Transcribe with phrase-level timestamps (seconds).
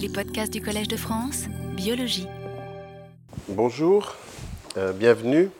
[0.00, 1.44] Les podcasts du Collège de France,
[1.76, 2.26] biologie.
[3.48, 4.16] Bonjour,
[4.78, 5.50] euh, bienvenue.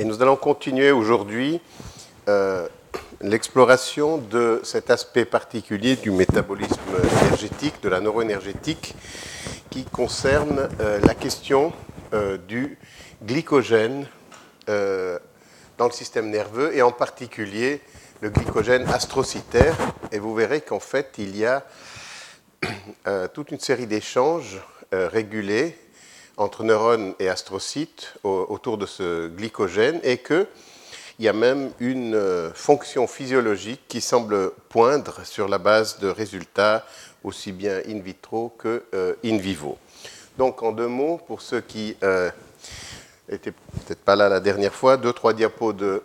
[0.00, 1.60] Et nous allons continuer aujourd'hui
[2.28, 2.66] euh,
[3.20, 6.80] l'exploration de cet aspect particulier du métabolisme
[7.22, 8.96] énergétique, de la neuroénergétique,
[9.70, 11.72] qui concerne euh, la question
[12.48, 12.76] du
[13.22, 14.04] glycogène
[14.66, 17.82] dans le système nerveux et en particulier
[18.20, 19.76] le glycogène astrocytaire.
[20.10, 21.64] Et vous verrez qu'en fait, il y a
[23.34, 24.60] toute une série d'échanges
[24.92, 25.76] euh, régulés
[26.36, 30.46] entre neurones et astrocytes au- autour de ce glycogène et que
[31.18, 36.08] il y a même une euh, fonction physiologique qui semble poindre sur la base de
[36.08, 36.86] résultats
[37.24, 39.76] aussi bien in vitro que euh, in vivo.
[40.38, 42.30] Donc en deux mots, pour ceux qui euh,
[43.28, 46.02] étaient peut-être pas là la dernière fois, deux, trois diapos de,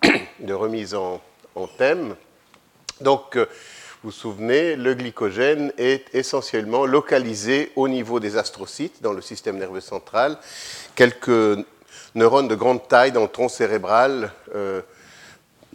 [0.48, 1.20] remise en,
[1.54, 2.16] en thème.
[3.00, 3.46] Donc, euh,
[4.04, 9.80] vous souvenez, le glycogène est essentiellement localisé au niveau des astrocytes dans le système nerveux
[9.80, 10.36] central.
[10.94, 11.64] Quelques
[12.14, 14.82] neurones de grande taille dans le tronc cérébral euh,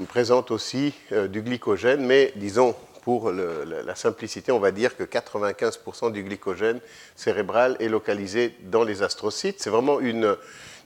[0.10, 6.12] présentent aussi euh, du glycogène, mais disons, pour la- simplicité, on va dire que 95%
[6.12, 6.80] du glycogène
[7.16, 9.60] cérébral est localisé dans les astrocytes.
[9.60, 10.36] C'est vraiment une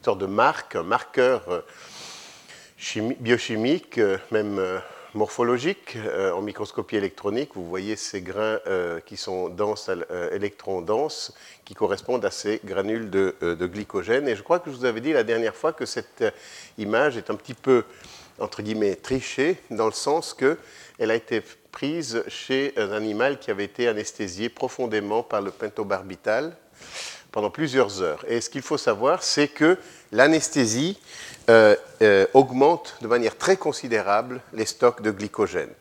[0.02, 1.60] sorte de marque, un marqueur euh,
[2.80, 4.00] chimi- biochimique,
[4.32, 4.60] même
[5.14, 7.52] morphologique, euh, en microscopie électronique.
[7.56, 11.34] Vous voyez ces grains euh, qui sont euh, électrons denses,
[11.66, 14.28] qui correspondent à ces granules de, de glycogène.
[14.28, 16.24] Et je crois que je vous avais dit la dernière fois que cette
[16.78, 17.84] image est un petit peu,
[18.40, 20.58] entre guillemets, trichée, dans le sens que
[21.00, 21.42] elle a été
[21.72, 26.56] prise chez un animal qui avait été anesthésié profondément par le pentobarbital
[27.34, 28.24] pendant plusieurs heures.
[28.30, 29.78] Et ce qu'il faut savoir, c'est que
[30.14, 30.98] l'anesthésie
[31.50, 35.72] euh, euh, augmente de manière très considérable les stocks de glycogène.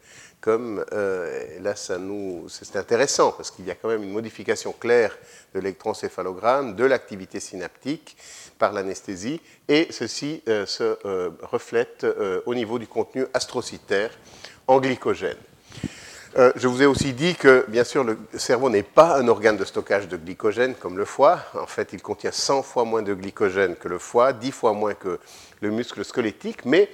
[0.40, 4.72] Comme euh, là, ça nous, c'est intéressant parce qu'il y a quand même une modification
[4.72, 5.16] claire
[5.54, 8.16] de l'électroencéphalogramme, de l'activité synaptique
[8.58, 14.10] par l'anesthésie, et ceci euh, se euh, reflète euh, au niveau du contenu astrocytaire
[14.66, 15.36] en glycogène.
[16.38, 19.58] Euh, je vous ai aussi dit que, bien sûr, le cerveau n'est pas un organe
[19.58, 21.40] de stockage de glycogène comme le foie.
[21.52, 24.94] En fait, il contient 100 fois moins de glycogène que le foie, 10 fois moins
[24.94, 25.18] que
[25.60, 26.88] le muscle squelettique, mais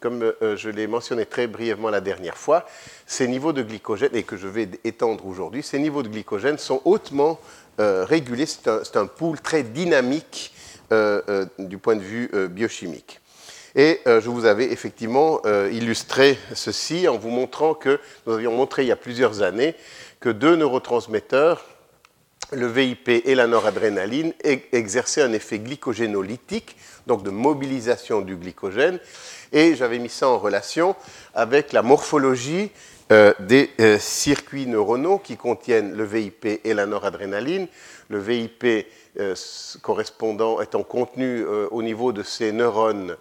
[0.00, 2.64] comme euh, je l'ai mentionné très brièvement la dernière fois,
[3.06, 6.80] ces niveaux de glycogène, et que je vais étendre aujourd'hui, ces niveaux de glycogène sont
[6.86, 7.38] hautement
[7.80, 8.46] euh, régulés.
[8.46, 10.54] C'est un, pool très dynamique
[11.58, 13.20] du point de vue biochimique.
[13.78, 18.52] Et euh, je vous avais effectivement euh, illustré ceci en vous montrant que nous avions
[18.52, 19.76] montré il y a plusieurs années
[20.18, 21.64] que deux neurotransmetteurs,
[22.50, 26.74] le VIP et la noradrénaline, exerçaient un effet glycogénolytique,
[27.06, 28.98] donc de mobilisation du glycogène.
[29.52, 30.96] Et j'avais mis ça en relation
[31.32, 32.72] avec la morphologie
[33.12, 37.68] euh, des circuits neuronaux qui contiennent le VIP et la noradrénaline.
[38.08, 38.88] Le VIP
[39.82, 43.16] correspondant étant contenu au niveau de ces neurones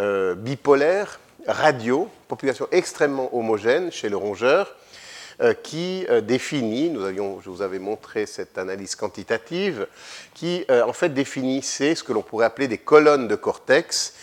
[0.00, 4.74] euh, bipolaires, radio, population extrêmement homogène chez le rongeur,
[5.40, 9.86] euh, qui euh, définit, nous avions, je vous avais montré cette analyse quantitative,
[10.34, 14.14] qui euh, en fait définissait ce que l'on pourrait appeler des colonnes de cortex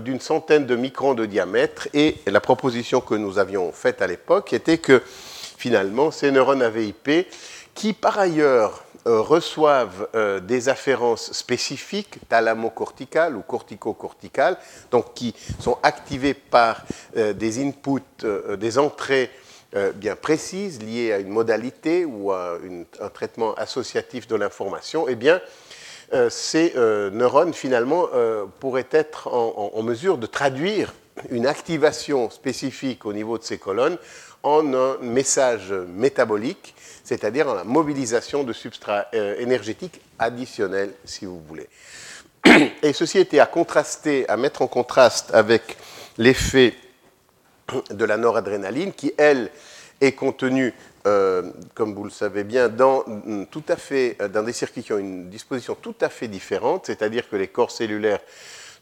[0.00, 1.88] d'une centaine de microns de diamètre.
[1.92, 7.26] Et la proposition que nous avions faite à l'époque était que finalement ces neurones AVIP,
[7.74, 14.56] qui par ailleurs reçoivent euh, des afférences spécifiques thalamo-corticales ou cortico-corticales,
[14.90, 16.82] donc qui sont activées par
[17.16, 19.30] euh, des inputs, euh, des entrées
[19.74, 22.58] euh, bien précises liées à une modalité ou à
[23.00, 25.40] un traitement associatif de l'information, eh bien,
[26.14, 30.92] euh, ces euh, neurones, finalement, euh, pourraient être en mesure de traduire
[31.30, 33.96] une activation spécifique au niveau de ces colonnes
[34.42, 36.74] en un message métabolique,
[37.12, 41.68] c'est-à-dire en la mobilisation de substrats euh, énergétiques additionnels, si vous voulez.
[42.82, 45.76] Et ceci était à contraster, à mettre en contraste avec
[46.16, 46.72] l'effet
[47.90, 49.50] de la noradrénaline, qui, elle,
[50.00, 50.72] est contenue,
[51.06, 54.82] euh, comme vous le savez bien, dans, mm, tout à fait, euh, dans des circuits
[54.82, 58.20] qui ont une disposition tout à fait différente, c'est-à-dire que les corps cellulaires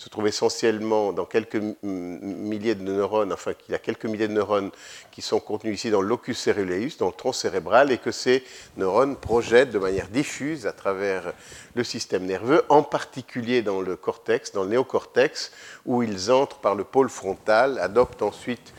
[0.01, 4.33] se trouvent essentiellement dans quelques milliers de neurones, enfin qu'il y a quelques milliers de
[4.33, 4.71] neurones
[5.11, 8.43] qui sont contenus ici dans locus ceruleus, dans le tronc cérébral, et que ces
[8.79, 11.35] neurones projettent de manière diffuse à travers
[11.75, 15.53] le système nerveux, en particulier dans le cortex, dans le néocortex,
[15.85, 18.73] où ils entrent par le pôle frontal, adoptent ensuite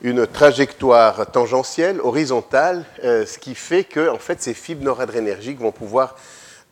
[0.00, 5.72] une trajectoire tangentielle, horizontale, euh, ce qui fait que en fait, ces fibres noradrénergiques vont
[5.72, 6.16] pouvoir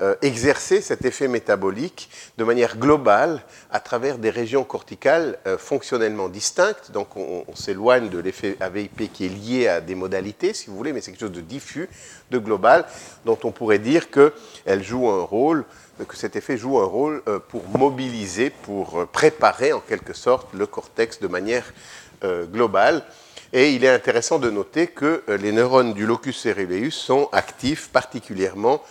[0.03, 2.09] euh, exercer cet effet métabolique
[2.39, 6.91] de manière globale à travers des régions corticales euh, fonctionnellement distinctes.
[6.91, 10.95] Donc on, s'éloigne de l'effet AVIP qui est lié à des modalités, si vous voulez,
[10.95, 11.91] mais c'est quelque chose de diffus,
[12.31, 12.87] de global,
[13.27, 15.67] dont on pourrait dire qu'elle joue un rôle,
[16.09, 20.67] que cet effet joue un rôle euh, pour mobiliser, pour préparer en quelque sorte le
[20.67, 21.75] cortex de manière
[22.23, 23.03] globale.
[23.53, 28.83] Et il est intéressant de noter que les neurones du locus ceruleus sont actifs particulièrement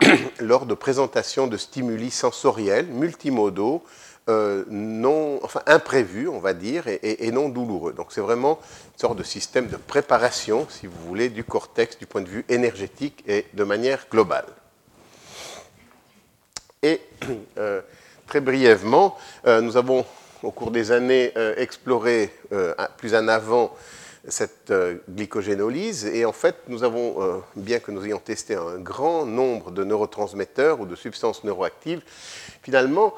[0.40, 3.82] lors de présentations de stimuli sensoriels, multimodaux,
[4.28, 7.94] euh, non, enfin imprévus, on va dire, et, non douloureux.
[7.94, 8.58] Donc c'est vraiment
[8.94, 12.44] une sorte de système de préparation, si vous voulez, du cortex du point de vue
[12.48, 14.46] énergétique et de manière globale.
[16.82, 17.00] Et
[17.58, 17.80] euh,
[18.26, 19.16] très brièvement,
[19.46, 20.04] euh, nous avons
[20.42, 22.32] au cours des années exploré
[22.96, 23.74] plus en avant
[24.28, 26.06] cette euh, glycogénolyse.
[26.06, 29.84] Et en fait, nous avons, euh, bien que nous ayons testé un grand nombre de
[29.84, 32.02] neurotransmetteurs ou de substances neuroactives,
[32.62, 33.14] finalement,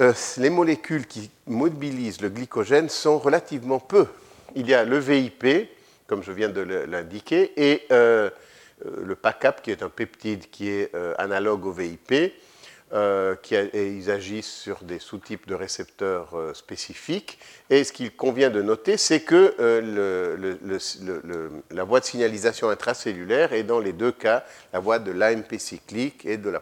[0.00, 4.06] euh, les molécules qui mobilisent le glycogène sont relativement peu.
[4.54, 5.68] Il y a le VIP,
[6.06, 11.64] comme je viens de l'indiquer, et le PACAP, qui est un peptide qui est analogue
[11.64, 12.34] au VIP.
[12.94, 17.38] Euh, et ils agissent sur des sous-types de récepteurs euh, spécifiques.
[17.70, 23.62] Et ce qu'il convient de noter, c'est que euh, la voie de signalisation intracellulaire est
[23.62, 24.44] dans les deux cas
[24.74, 26.60] la voie de l'AMP cyclique et de la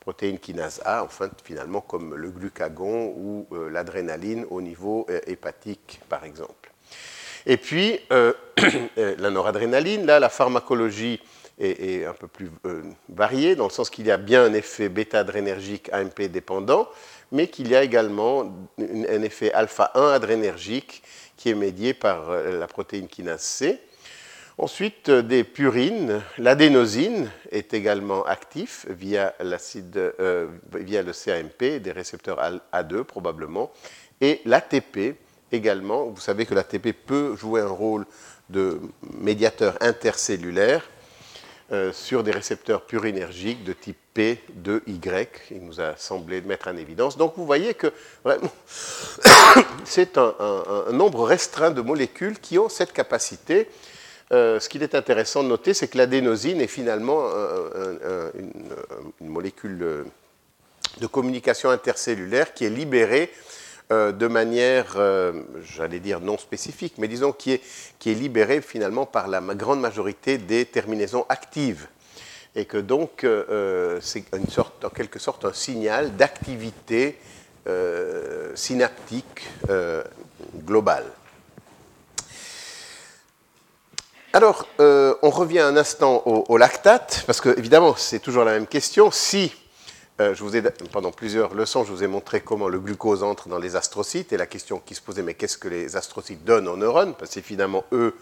[0.00, 6.70] protéine kinase A, enfin finalement comme le glucagon ou l'adrénaline au niveau hépatique par exemple.
[7.46, 7.98] Et puis
[8.96, 11.20] la noradrénaline, là la pharmacologie
[11.60, 14.88] est, un peu plus euh, varié, dans le sens qu'il y a bien un effet
[14.88, 16.88] bêta-adrénergique AMP dépendant,
[17.32, 21.02] mais qu'il y a également un effet alpha-1 adrénergique
[21.36, 23.80] qui est médié par euh, la protéine kinase C.
[24.56, 26.22] Ensuite, euh, des purines.
[26.38, 30.14] L'adénosine est également actif via, l'acide,
[30.74, 32.40] via le CAMP, des récepteurs
[32.72, 33.70] A2 probablement.
[34.20, 35.16] Et l'ATP
[35.52, 36.06] également.
[36.06, 38.04] Vous savez que l'ATP peut jouer un rôle
[38.50, 38.80] de
[39.20, 40.82] médiateur intercellulaire
[41.70, 45.28] euh, sur des récepteurs purinergiques de type P, 2, Y.
[45.50, 47.16] Il nous a semblé mettre en évidence.
[47.16, 47.92] Donc vous voyez que
[49.84, 50.34] c'est un,
[50.92, 53.68] nombre restreint de molécules qui ont cette capacité.
[54.32, 57.28] Euh, ce qu'il est intéressant de noter, c'est que l'adénosine est finalement
[59.20, 63.30] une, molécule de communication intercellulaire qui est libérée
[63.90, 65.32] euh, de manière, euh,
[65.62, 67.62] j'allais dire non spécifique, mais disons qui est,
[67.98, 71.86] qui est libérée finalement par la grande majorité des terminaisons actives.
[72.54, 77.18] Et que donc euh, c'est une sorte, en quelque sorte un signal d'activité
[78.54, 79.46] synaptique
[80.64, 81.04] globale.
[84.32, 88.66] Alors, on revient un instant au, au lactate, parce que évidemment, c'est toujours la même
[88.66, 89.10] question.
[89.10, 89.52] Si
[90.20, 90.62] euh, je vous ai,
[90.92, 94.36] pendant plusieurs leçons, je vous ai montré comment le glucose entre dans les astrocytes et
[94.36, 97.14] la question qui se posait, mais qu'est-ce que les astrocytes donnent aux neurones?
[97.14, 98.14] Parce que c'est finalement eux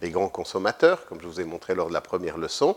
[0.00, 2.76] les grands consommateurs, comme je vous ai montré lors de la première leçon.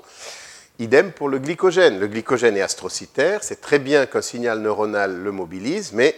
[0.79, 1.99] Idem pour le glycogène.
[1.99, 6.15] Le glycogène est astrocytaire, c'est très bien qu'un signal neuronal le mobilise, mais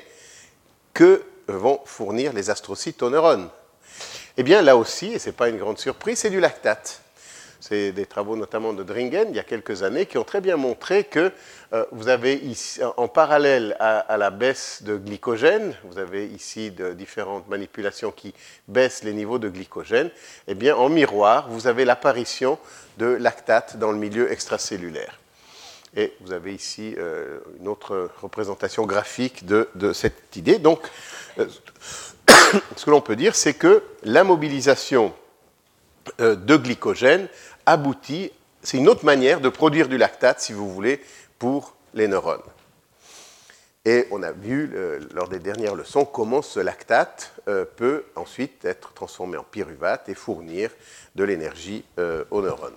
[0.94, 3.50] que vont fournir les astrocytes aux neurones?
[4.38, 7.02] Eh bien là aussi, et ce n'est pas une grande surprise, c'est du lactate.
[7.68, 10.56] C'est des travaux notamment de Dringen il y a quelques années qui ont très bien
[10.56, 11.32] montré que
[11.74, 17.48] euh, vous avez ici, en parallèle à, la baisse de glycogène, vous avez ici différentes
[17.48, 18.36] manipulations qui
[18.68, 22.60] baissent les niveaux de glycogène, et eh bien en miroir, vous avez l'apparition
[23.00, 25.20] de lactate dans le milieu extracellulaire.
[25.96, 30.60] Et vous avez ici euh, une autre représentation graphique de, cette idée.
[30.60, 30.82] Donc,
[31.40, 31.48] euh,
[32.76, 35.16] ce que l'on peut dire, c'est que la mobilisation
[36.20, 37.28] de glycogène
[37.66, 38.32] aboutit,
[38.62, 41.02] c'est une autre manière de produire du lactate, si vous voulez,
[41.40, 42.42] pour les neurones.
[43.86, 44.72] Et on a vu
[45.14, 50.16] lors des dernières leçons comment ce lactate euh, peut ensuite être transformé en pyruvate et
[50.16, 50.72] fournir
[51.14, 52.74] de l'énergie euh, aux neurones.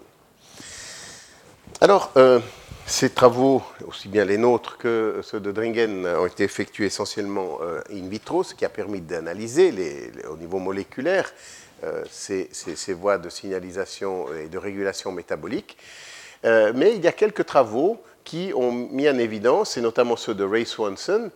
[1.80, 2.40] Alors, euh,
[2.84, 7.58] ces travaux, aussi bien les nôtres que ceux de Dringen, ont été effectués essentiellement
[7.90, 11.30] in vitro, ce qui a permis d'analyser au niveau moléculaire
[11.84, 15.76] euh, ces, voies de signalisation et de régulation métabolique.
[16.44, 20.34] Euh, mais il y a quelques travaux qui ont mis en évidence, et notamment ceux
[20.34, 21.30] de Ray Swanson,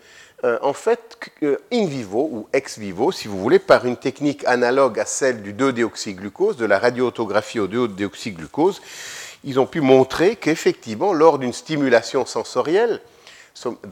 [0.44, 1.30] euh, en fait,
[1.72, 5.54] in vivo ou ex vivo, si vous voulez, par une technique analogue à celle du
[5.54, 8.80] 2-déoxyglucose, de la radioautographie au 2-déoxyglucose,
[9.44, 13.00] ils ont pu montrer qu'effectivement, lors d'une stimulation sensorielle,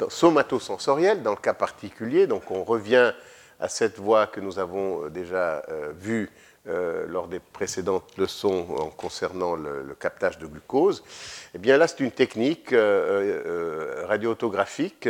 [0.08, 3.12] somatosensorielle dans le cas particulier, donc on revient
[3.60, 5.62] à cette voie que nous avons déjà
[5.98, 6.30] vue
[6.66, 11.02] lors des précédentes leçons en concernant le, captage de glucose.
[11.54, 12.74] Eh bien là, c'est une technique
[14.06, 15.08] radioautographique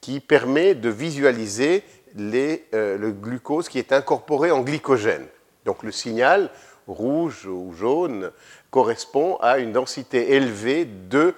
[0.00, 1.82] qui permet de visualiser
[2.16, 5.26] le glucose qui est incorporé en glycogène.
[5.64, 6.50] Donc le signal
[6.86, 8.30] rouge ou jaune
[8.70, 11.34] correspond à une densité élevée de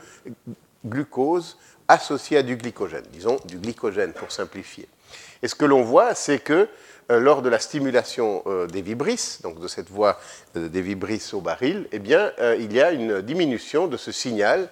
[0.84, 4.88] glucose associée à du glycogène, disons du glycogène pour simplifier.
[5.42, 6.68] Et ce que l'on voit, c'est que
[7.10, 10.20] euh, lors de la stimulation euh, des vibrisses, donc de cette voie
[10.56, 14.68] euh, des vibrisses au baril, eh bien, il y a une diminution de ce signal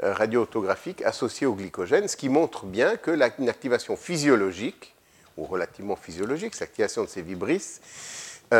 [0.00, 3.10] radioautographique associé au glycogène, ce qui montre bien que
[3.48, 4.94] activation physiologique,
[5.36, 7.80] ou relativement physiologique, cette activation de ces vibrisses,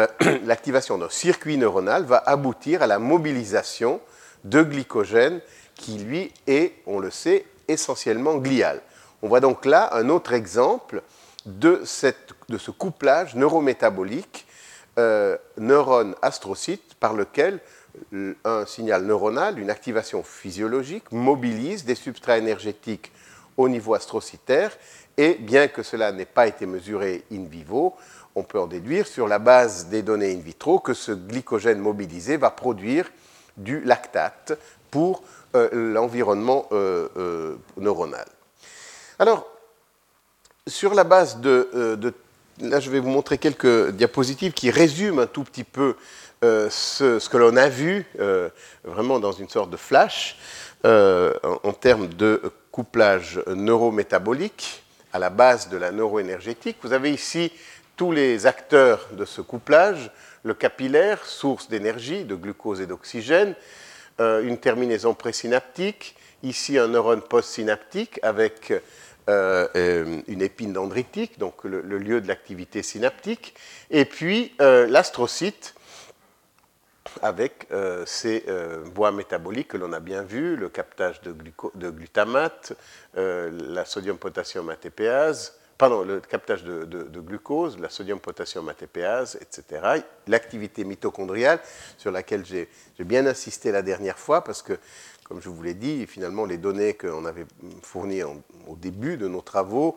[0.44, 4.00] l'activation d'un circuit neuronal va aboutir à la mobilisation
[4.42, 5.40] de glycogène
[5.76, 8.82] qui, lui, est, on le sait, essentiellement glial.
[9.22, 11.02] On voit donc là un autre exemple
[11.46, 14.46] de, ce couplage neurométabolique
[14.98, 17.60] euh, neurone-astrocyte par lequel
[18.44, 23.12] un signal neuronal, une activation physiologique, mobilise des substrats énergétiques
[23.56, 24.76] au niveau astrocytaire
[25.16, 27.96] et bien que cela n'ait pas été mesuré in vivo,
[28.36, 32.36] on peut en déduire sur la base des données in vitro que ce glycogène mobilisé
[32.36, 33.10] va produire
[33.56, 34.56] du lactate
[34.90, 35.24] pour
[35.56, 38.26] euh, l'environnement euh, neuronal.
[39.18, 39.48] Alors,
[40.68, 42.12] sur la base de,
[42.60, 45.94] Là, je vais vous montrer quelques diapositives qui résument un tout petit peu
[46.42, 48.04] ce, que l'on a vu
[48.82, 50.36] vraiment dans une sorte de flash
[50.84, 51.30] en,
[51.62, 54.82] en, termes de couplage neurométabolique
[55.12, 56.78] à la base de la neuroénergétique.
[56.82, 57.52] Vous avez ici
[57.96, 60.10] tous les acteurs de ce couplage,
[60.44, 63.54] le capillaire, source d'énergie, de glucose et d'oxygène,
[64.20, 68.72] euh, une terminaison présynaptique, ici un neurone postsynaptique avec
[69.28, 73.54] euh, euh, une épine dendritique, donc le, lieu de l'activité synaptique,
[73.90, 75.74] et puis l'astrocyte
[77.22, 77.68] avec
[78.06, 78.44] ces
[78.94, 81.34] voies métaboliques que l'on a bien vues, le captage de,
[81.74, 82.74] de glutamate,
[83.14, 90.02] la sodium-potassium ATPase, pardon, le captage de, glucose, la sodium-potassium ATPase, etc.
[90.26, 91.60] L'activité mitochondriale,
[91.96, 92.68] sur laquelle j'ai
[92.98, 94.76] bien insisté la dernière fois, parce que,
[95.28, 97.46] comme je vous l'ai dit, finalement, les données qu'on avait
[97.82, 99.96] fournies au début de nos travaux,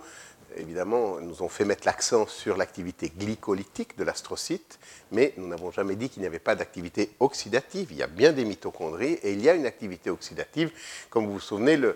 [0.58, 4.78] évidemment, nous ont fait mettre l'accent sur l'activité glycolytique de l'astrocyte,
[5.12, 7.88] mais nous n'avons jamais dit qu'il n'y avait pas d'activité oxydative.
[7.92, 10.72] Il y a bien des mitochondries et il y a une activité oxydative.
[11.10, 11.96] Comme vous vous souvenez, le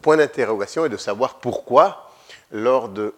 [0.00, 2.07] point d'interrogation est de savoir pourquoi
[2.50, 3.12] lors du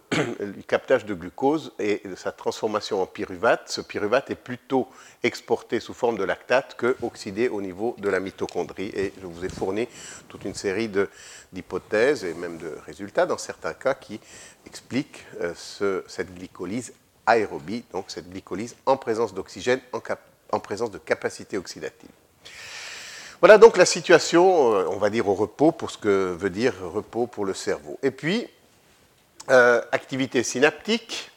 [0.67, 3.69] captage de glucose et de sa transformation en pyruvate.
[3.69, 4.89] Ce pyruvate est plutôt
[5.23, 8.91] exporté sous forme de lactate que oxydé au niveau de la mitochondrie.
[8.95, 9.89] Et je vous ai fourni
[10.29, 10.91] toute une série
[11.53, 14.21] d'hypothèses et même de résultats dans certains cas qui
[14.67, 15.55] expliquent euh,
[16.07, 16.93] cette glycolyse
[17.27, 20.01] aérobie, donc cette glycolyse en présence d'oxygène, en,
[20.53, 22.11] en présence de capacité oxydative.
[23.41, 26.75] Voilà donc la situation, euh, on va dire au repos, pour ce que veut dire
[26.93, 27.99] repos pour le cerveau.
[28.03, 28.47] Et puis,
[29.49, 31.31] euh, activité synaptique,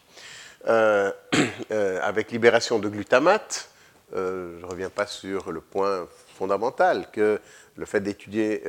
[0.68, 1.12] euh,
[1.72, 3.70] euh, avec libération de glutamate.
[4.12, 7.40] je ne reviens pas sur le point fondamental que
[7.76, 8.62] le fait d'étudier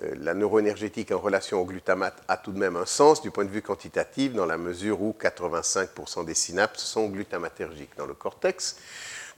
[0.00, 3.50] la neuroénergétique en relation au glutamate a tout de même un sens du point de
[3.50, 8.76] vue quantitatif, dans la mesure où 85% des synapses sont glutamatergiques dans le cortex.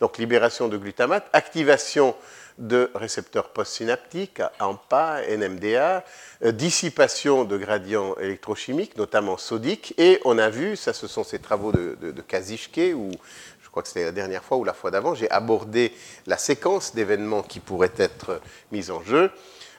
[0.00, 2.14] Donc libération de glutamate, activation
[2.58, 6.04] de récepteurs postsynaptiques, AMPA, NMDA,
[6.44, 11.38] euh, dissipation de gradients électrochimiques, notamment sodiques, et on a vu, ça ce sont ces
[11.38, 13.12] travaux de, de, Kazichke, où
[13.62, 15.92] je crois que c'était la dernière fois ou la fois d'avant, j'ai abordé
[16.26, 18.40] la séquence d'événements qui pourraient être
[18.72, 19.30] mis en jeu.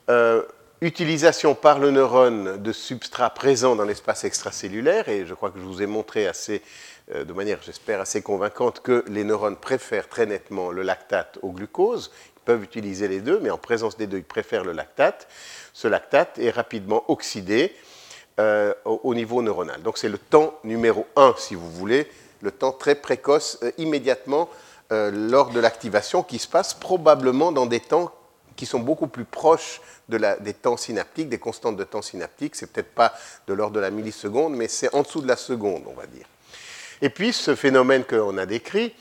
[0.10, 0.44] Euh,
[0.82, 5.66] utilisation par le neurone de substrats présents dans l'espace extracellulaire, et je crois que je
[5.66, 6.62] vous ai montré assez,
[7.14, 12.12] de manière, j'espère, assez convaincante que les neurones préfèrent très nettement le lactate au glucose
[12.50, 15.28] peuvent utiliser les deux, mais en présence des deux, ils préfèrent le lactate.
[15.72, 17.76] Ce lactate est rapidement oxydé
[18.40, 19.84] euh, au, niveau neuronal.
[19.84, 22.10] Donc c'est le temps numéro 1, si vous voulez,
[22.42, 24.50] le temps très précoce, euh, immédiatement
[24.92, 28.12] euh, lors de l'activation, qui se passe probablement dans des temps
[28.56, 32.56] qui sont beaucoup plus proches des temps synaptiques, des constantes de temps synaptiques.
[32.56, 33.14] C'est peut-être pas
[33.48, 36.26] de l'ordre de la milliseconde, mais c'est en dessous de la seconde, on va dire.
[37.02, 38.94] Et puis ce phénomène qu'on a décrit,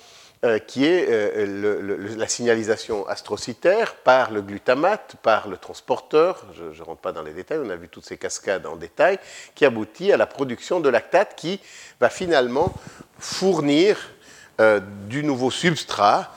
[0.45, 6.85] euh, qui est euh, la signalisation astrocytaire par le glutamate, par le transporteur, je ne
[6.85, 9.19] rentre pas dans les détails, on a vu toutes ces cascades en détail,
[9.57, 11.61] qui aboutit à la production de lactate qui
[12.01, 12.73] va finalement
[13.19, 13.99] fournir
[14.61, 14.79] euh,
[15.09, 16.33] du nouveau substrat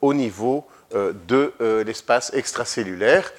[0.00, 1.52] au niveau de
[1.86, 3.32] l'espace extracellulaire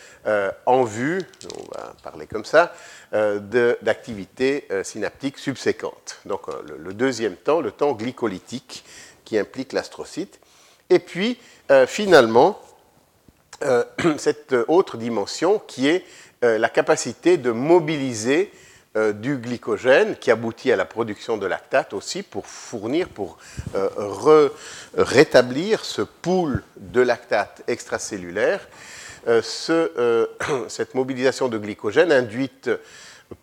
[0.65, 1.21] en vue,
[1.57, 2.73] on va parler comme ça,
[3.11, 6.19] d'activité synaptique subséquente.
[6.25, 8.83] Donc le, deuxième temps, le temps glycolytique,
[9.25, 10.39] qui implique l'astrocyte.
[10.89, 11.37] Et puis,
[11.87, 12.59] finalement,
[14.17, 16.03] cette autre dimension qui est
[16.41, 18.51] la capacité de mobiliser
[19.13, 23.37] du glycogène qui aboutit à la production de lactate aussi pour fournir, pour
[24.97, 28.67] rétablir ce pool de lactate extracellulaire
[29.27, 30.25] euh, euh,
[30.67, 32.69] cette mobilisation de glycogène induite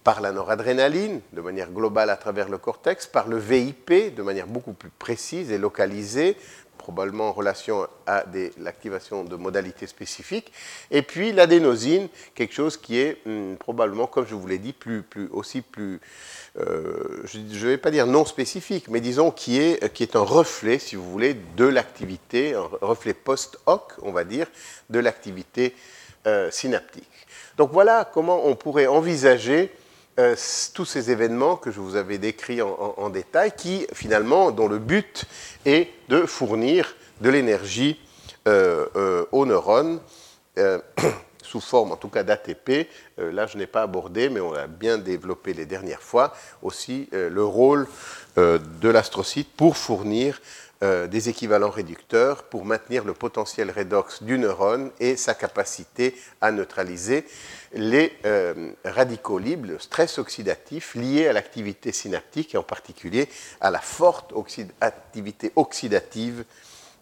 [0.02, 4.46] par la noradrénaline, de manière globale à travers le cortex, par le VIP, de manière
[4.46, 6.36] beaucoup plus précise et localisée,
[6.86, 8.24] probablement en relation à
[8.58, 10.52] l'activation de modalités spécifiques,
[10.92, 15.02] et puis l'adénosine, quelque chose qui est hum, probablement, comme je vous l'ai dit, plus,
[15.32, 16.00] aussi plus
[16.60, 20.20] euh, je ne vais pas dire non spécifique, mais disons qui est, qui est un
[20.20, 24.46] reflet, si vous voulez, de l'activité, un reflet post-hoc, on va dire,
[24.88, 25.74] de l'activité
[26.28, 27.26] euh, synaptique.
[27.56, 29.72] Donc voilà comment on pourrait envisager
[30.18, 30.34] euh,
[30.74, 35.24] tous ces événements que je vous avais décrits en, détail, qui finalement, dont le but
[35.64, 38.00] est de fournir de l'énergie
[38.46, 40.00] aux neurones
[41.46, 42.88] sous forme en tout cas d'ATP.
[43.18, 47.08] Euh, là, je n'ai pas abordé, mais on l'a bien développé les dernières fois, aussi
[47.12, 47.86] euh, le rôle
[48.36, 50.40] euh, de l'astrocyte pour fournir
[50.82, 57.24] des équivalents réducteurs, pour maintenir le potentiel redox du neurone et sa capacité à neutraliser
[57.72, 58.12] les
[58.84, 63.28] radicaux libres, le stress oxydatif lié à l'activité synaptique et en particulier
[63.60, 64.34] à la forte
[64.82, 66.44] activité oxydative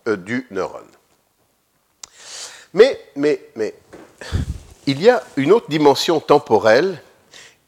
[0.07, 0.85] du neurone.
[2.75, 3.73] Mais, mais, mais,
[4.87, 7.01] il y a une autre dimension temporelle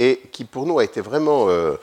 [0.01, 1.77] et qui pour nous a été vraiment euh,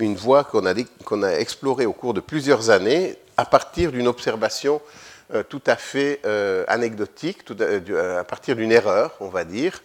[0.00, 4.80] une voie qu'on a explorée au cours de plusieurs années à partir d'une observation
[5.34, 9.82] euh, tout à fait euh, anecdotique, à, partir d'une erreur, on va dire.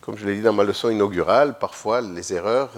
[0.00, 2.70] Comme je l'ai dit dans ma leçon inaugurale, parfois les erreurs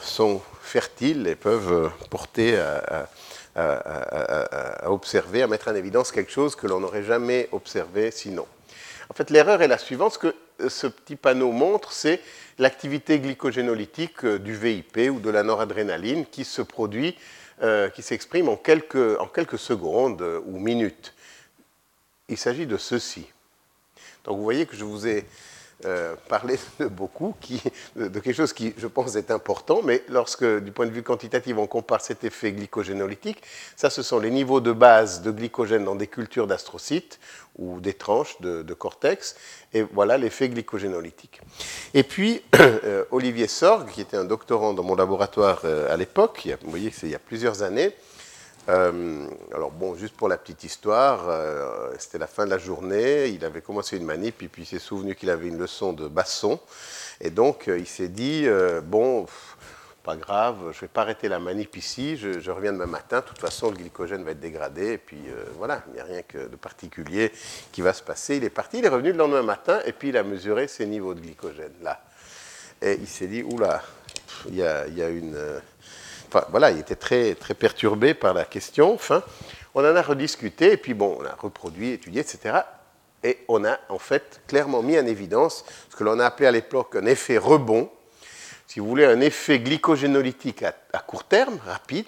[0.00, 3.08] sont fertiles et peuvent porter à,
[3.56, 8.46] à, observer, à mettre en évidence quelque chose que l'on n'aurait jamais observé sinon.
[9.10, 10.14] En fait, l'erreur est la suivante.
[10.14, 12.20] Ce que euh, ce petit panneau montre, c'est
[12.58, 17.16] l'activité glycogénolytique euh, du VIP ou de la noradrénaline qui se produit,
[17.60, 21.14] euh, qui s'exprime en quelques, en quelques secondes ou minutes.
[22.28, 23.26] Il s'agit de ceci.
[24.24, 25.26] Donc vous voyez que je vous ai
[25.84, 27.34] euh, parler de beaucoup,
[27.96, 31.56] de, quelque chose qui, je pense, est important, mais lorsque, du point de vue quantitatif,
[31.58, 33.42] on compare cet effet glycogénolytique,
[33.76, 37.18] ça, ce sont les niveaux de base de glycogène dans des cultures d'astrocytes
[37.58, 39.36] ou des tranches de, cortex,
[39.74, 41.40] et voilà l'effet glycogénolytique.
[41.94, 46.48] Et puis, euh, Olivier Sorg, qui était un doctorant dans mon laboratoire euh, à l'époque,
[46.62, 47.94] vous voyez, c'est il y a plusieurs années,
[48.68, 53.26] euh, alors bon, juste pour la petite histoire, euh, c'était la fin de la journée,
[53.26, 56.06] il avait commencé une manip, et puis il s'est souvenu qu'il avait une leçon de
[56.06, 56.60] basson,
[57.20, 58.46] et donc euh, il s'est dit,
[58.84, 59.26] bon,
[60.04, 63.24] pas grave, je ne vais pas arrêter la manip ici, je, reviens demain matin, de
[63.24, 65.22] toute façon le glycogène va être dégradé, et puis
[65.58, 67.32] voilà, il n'y a rien de particulier
[67.72, 68.36] qui va se passer.
[68.36, 70.86] Il est parti, il est revenu le lendemain matin, et puis il a mesuré ses
[70.86, 72.00] niveaux de glycogène, là.
[72.80, 73.80] Et il s'est dit, oula,
[74.48, 75.62] il y a une
[76.50, 78.98] voilà, il était très, très perturbé par la question.
[79.74, 82.60] On en a rediscuté, et puis bon, on a reproduit, étudié, etc.
[83.24, 86.50] Et on a en fait clairement mis en évidence ce que l'on a appelé à
[86.50, 87.90] l'époque un effet rebond,
[88.66, 92.06] si vous voulez, un effet glycogénolytique à, court terme, rapide,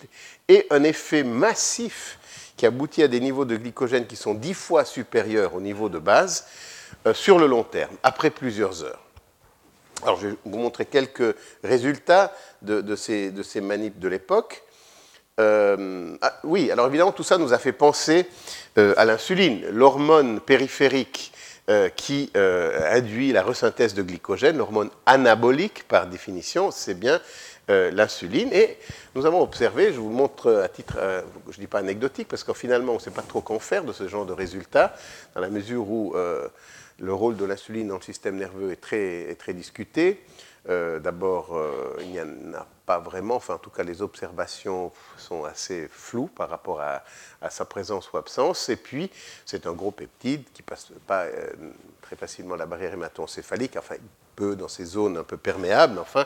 [0.48, 2.18] et un effet massif
[2.56, 5.98] qui aboutit à des niveaux de glycogène qui sont dix fois supérieurs au niveau de
[5.98, 6.46] base
[7.06, 9.04] euh, sur le long terme, après plusieurs heures.
[10.02, 13.42] Alors, je vais vous montrer quelques résultats de, ces, de
[13.88, 14.64] de l'époque.
[15.40, 18.26] Euh, ah, oui, alors évidemment, tout ça nous a fait penser
[18.78, 21.32] euh, à l'insuline, l'hormone périphérique
[21.70, 27.20] euh, qui induit la resynthèse de glycogène, l'hormone anabolique par définition, c'est bien
[27.66, 28.52] l'insuline.
[28.52, 28.76] Et
[29.14, 30.98] nous avons observé, je vous montre à titre,
[31.48, 33.84] je ne dis pas anecdotique, parce qu'en finalement, on ne sait pas trop qu'en faire
[33.84, 34.94] de ce genre de résultats,
[35.34, 36.14] dans la mesure où
[36.98, 40.24] le rôle de l'insuline dans le système nerveux est très, discuté.
[40.68, 44.92] Euh, d'abord, euh, il n'y en a pas vraiment, enfin en tout cas les observations
[45.18, 47.02] sont assez floues par rapport à,
[47.50, 48.68] sa présence ou absence.
[48.68, 49.10] Et puis,
[49.44, 51.52] c'est un gros peptide qui passe pas euh,
[52.00, 56.24] très facilement la barrière hémato-encéphalique, enfin il peut dans ces zones un peu perméables, enfin.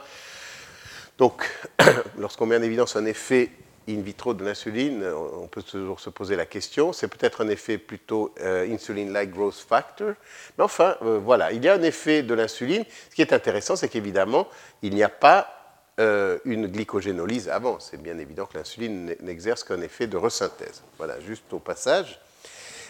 [1.17, 1.51] Donc,
[2.19, 3.51] lorsqu'on met en évidence un effet
[3.89, 6.93] in vitro de l'insuline, on peut toujours se poser la question.
[6.93, 10.13] C'est peut-être un effet plutôt euh, insulin-like growth factor.
[10.57, 12.85] Mais enfin, euh, voilà, il y a un effet de l'insuline.
[13.11, 14.47] Ce qui est intéressant, c'est qu'évidemment,
[14.83, 15.55] il n'y a pas
[16.01, 17.81] euh, une glycogénolyse avant.
[17.81, 20.83] C'est bien évident que l'insuline n'exerce qu'un effet de resynthèse.
[20.99, 22.21] Voilà, juste au passage.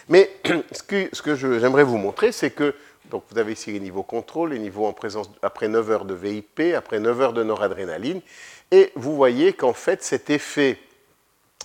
[0.09, 0.29] Mais
[0.71, 2.75] ce que, ce que j'aimerais vous montrer, c'est que
[3.09, 6.13] donc vous avez ici les niveaux contrôle, les niveaux en présence après 9 heures de
[6.13, 8.21] VIP, après 9 heures de noradrénaline,
[8.69, 10.77] et vous voyez qu'en fait cet effet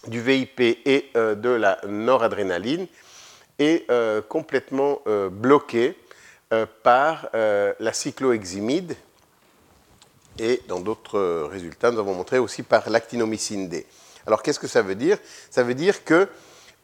[0.09, 2.87] du VIP et de la noradrénaline
[3.59, 3.87] est
[4.29, 5.97] complètement bloqué
[6.83, 8.97] par la cycloheximide
[10.39, 13.87] et dans d'autres résultats, nous avons montré aussi par l'actinomycine D.
[14.27, 15.19] Alors qu'est-ce que ça veut dire?
[15.51, 16.29] Ça veut dire que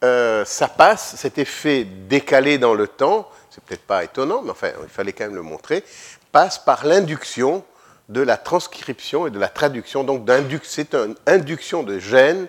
[0.04, 4.70] euh, ça passe, cet effet décalé dans le temps, c'est peut-être pas étonnant, mais enfin,
[4.82, 5.84] il fallait quand même le montrer,
[6.32, 7.64] passe par l'induction
[8.08, 10.04] de la transcription et de la traduction.
[10.04, 10.28] Donc,
[10.62, 12.46] c'est une induction de gènes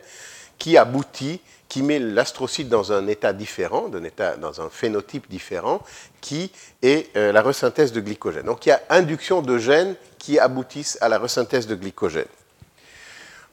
[0.61, 3.89] qui aboutit, qui met l'astrocyte dans un état différent,
[4.39, 5.81] dans un phénotype différent,
[6.21, 6.51] qui
[6.83, 8.45] est euh, la resynthèse de glycogène.
[8.45, 12.27] Donc, il y a induction de gènes qui aboutissent à la resynthèse de glycogène.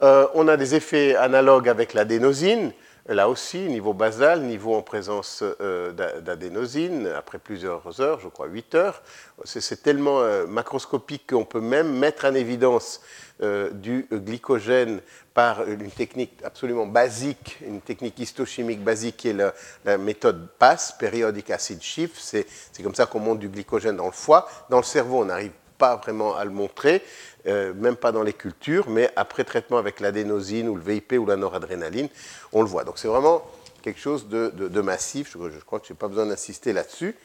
[0.03, 2.73] Euh, on a des effets analogues avec l'adénosine
[3.15, 5.91] là aussi, niveau basal, niveau en présence euh,
[6.21, 9.01] d'adénosine, après plusieurs heures, je crois 8 heures.
[9.45, 13.01] C'est tellement euh, macroscopique qu'on peut même mettre en évidence
[13.41, 15.01] euh, du glycogène
[15.33, 19.53] par une technique absolument basique, une technique histochimique basique qui est
[19.85, 22.15] la, méthode PAS, Periodic Acid Shift.
[22.19, 24.47] C'est comme ça qu'on monte du glycogène dans le foie.
[24.69, 27.01] Dans le cerveau, on n'arrive pas vraiment à le montrer.
[27.47, 31.25] Euh, même pas dans les cultures, mais après traitement avec l'adénosine ou le VIP ou
[31.25, 32.09] la noradrénaline,
[32.51, 32.83] on le voit.
[32.83, 33.43] Donc c'est vraiment
[33.81, 37.15] quelque chose de, massif, je, crois que je n'ai pas besoin d'insister là-dessus.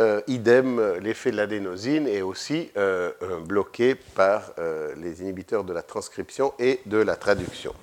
[0.00, 3.12] Euh, idem, l'effet de l'adénosine est aussi euh,
[3.46, 4.54] bloqué par
[4.96, 7.74] les inhibiteurs de la transcription et de la traduction.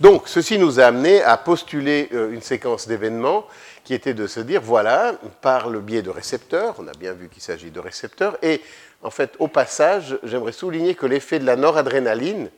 [0.00, 3.46] Donc, ceci nous a amené à postuler une séquence d'événements
[3.82, 7.28] qui était de se dire, voilà, par le biais de récepteurs, on a bien vu
[7.28, 8.60] qu'il s'agit de récepteurs, et
[9.02, 12.50] en fait, au passage, j'aimerais souligner que l'effet de la noradrénaline,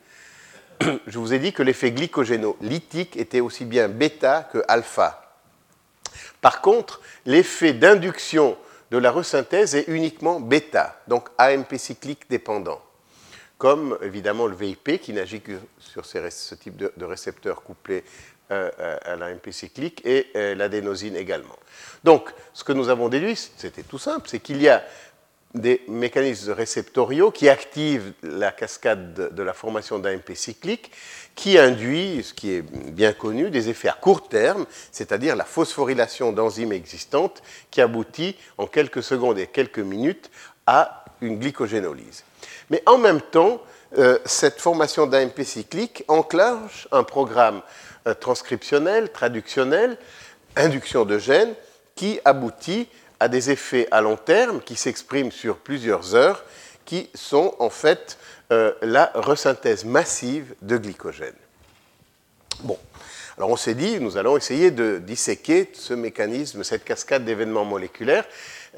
[1.07, 5.37] je vous ai dit que l'effet glycogénolytique était aussi bien bêta que alpha.
[6.41, 8.57] Par contre, l'effet d'induction
[8.91, 12.81] de la resynthèse est uniquement bêta, donc AMP cyclique dépendant,
[13.57, 18.03] comme évidemment le VIP qui n'agit que sur ce type de, récepteur couplé
[18.51, 21.55] euh, à l'AMP cyclique et euh, l'adénosine également.
[22.03, 24.83] Donc, ce que nous avons déduit, c'était tout simple, c'est qu'il y a
[25.55, 30.91] des mécanismes réceptoriaux qui activent la cascade de, la formation d'AMP cyclique,
[31.35, 36.31] qui induit, ce qui est bien connu, des effets à court terme, c'est-à-dire la phosphorylation
[36.31, 40.29] d'enzymes existantes qui aboutit en quelques secondes et quelques minutes
[40.67, 42.23] à une glycogénolyse.
[42.69, 43.61] Mais en même temps,
[43.97, 47.61] euh, cette formation d'AMP cyclique enclenche un programme
[48.07, 49.97] euh, transcriptionnel, traductionnel,
[50.55, 51.55] induction de gènes,
[51.95, 52.87] qui aboutit
[53.19, 56.43] à des effets à long terme qui s'expriment sur plusieurs heures,
[56.85, 58.17] qui sont en fait
[58.51, 61.35] euh, la resynthèse massive de glycogène.
[62.61, 62.79] Bon,
[63.37, 68.25] alors on s'est dit, nous allons essayer de disséquer ce mécanisme, cette cascade d'événements moléculaires,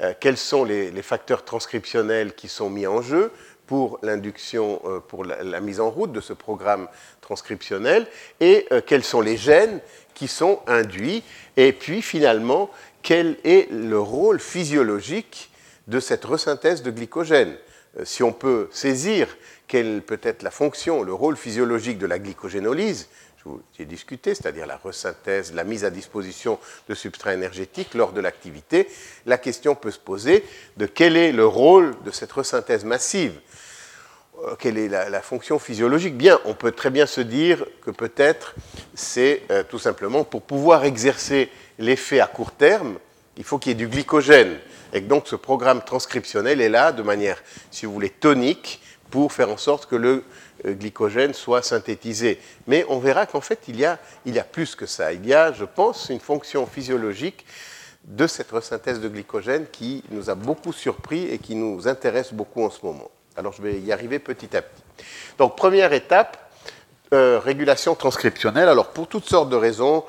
[0.02, 3.32] euh, quels sont les, facteurs transcriptionnels qui sont mis en jeu
[3.66, 6.88] pour l'induction, euh, pour la, mise en route de ce programme
[7.22, 8.06] transcriptionnel,
[8.40, 9.80] et quels sont les gènes
[10.12, 11.22] qui sont induits,
[11.56, 12.68] et puis finalement,
[13.02, 15.50] quel est le rôle physiologique
[15.88, 17.56] de cette resynthèse de glycogène.
[17.98, 19.28] Euh, si on peut saisir
[19.66, 24.34] quelle peut être la fonction, le rôle physiologique de la glycogénolyse, je vous ai discuté,
[24.34, 28.88] c'est-à-dire la resynthèse, la mise à disposition de substrats énergétiques lors de l'activité,
[29.26, 30.44] la question peut se poser
[30.76, 33.32] de quel est le rôle de cette resynthèse massive
[34.44, 36.16] euh, quelle est la, fonction physiologique?
[36.16, 38.54] Bien, on peut très bien se dire que peut-être
[38.94, 41.48] c'est euh, tout simplement pour pouvoir exercer
[41.82, 42.98] l'effet à court terme,
[43.36, 44.58] il faut qu'il y ait du glycogène.
[44.92, 49.50] Et donc ce programme transcriptionnel est là de manière, si vous voulez, tonique pour faire
[49.50, 50.24] en sorte que le
[50.64, 52.38] euh, glycogène soit synthétisé.
[52.66, 55.12] Mais on verra qu'en fait, il y, a, il y a plus que ça.
[55.12, 57.44] Il y a, je pense, une fonction physiologique
[58.04, 62.64] de cette resynthèse de glycogène qui nous a beaucoup surpris et qui nous intéresse beaucoup
[62.64, 63.10] en ce moment.
[63.36, 64.82] Alors je vais y arriver petit à petit.
[65.38, 66.50] Donc première étape,
[67.12, 68.68] euh, régulation transcriptionnelle.
[68.68, 70.04] Alors pour toutes sortes de raisons,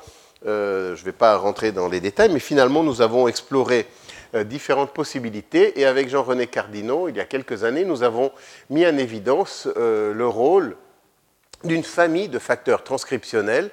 [0.46, 3.86] euh, je ne vais pas rentrer dans les détails, mais finalement, nous avons exploré
[4.34, 5.80] euh, différentes possibilités.
[5.80, 8.30] Et avec Jean-René Cardinot, il y a quelques années, nous avons
[8.68, 10.76] mis en évidence euh, le rôle
[11.64, 13.70] d'une famille de facteurs transcriptionnels,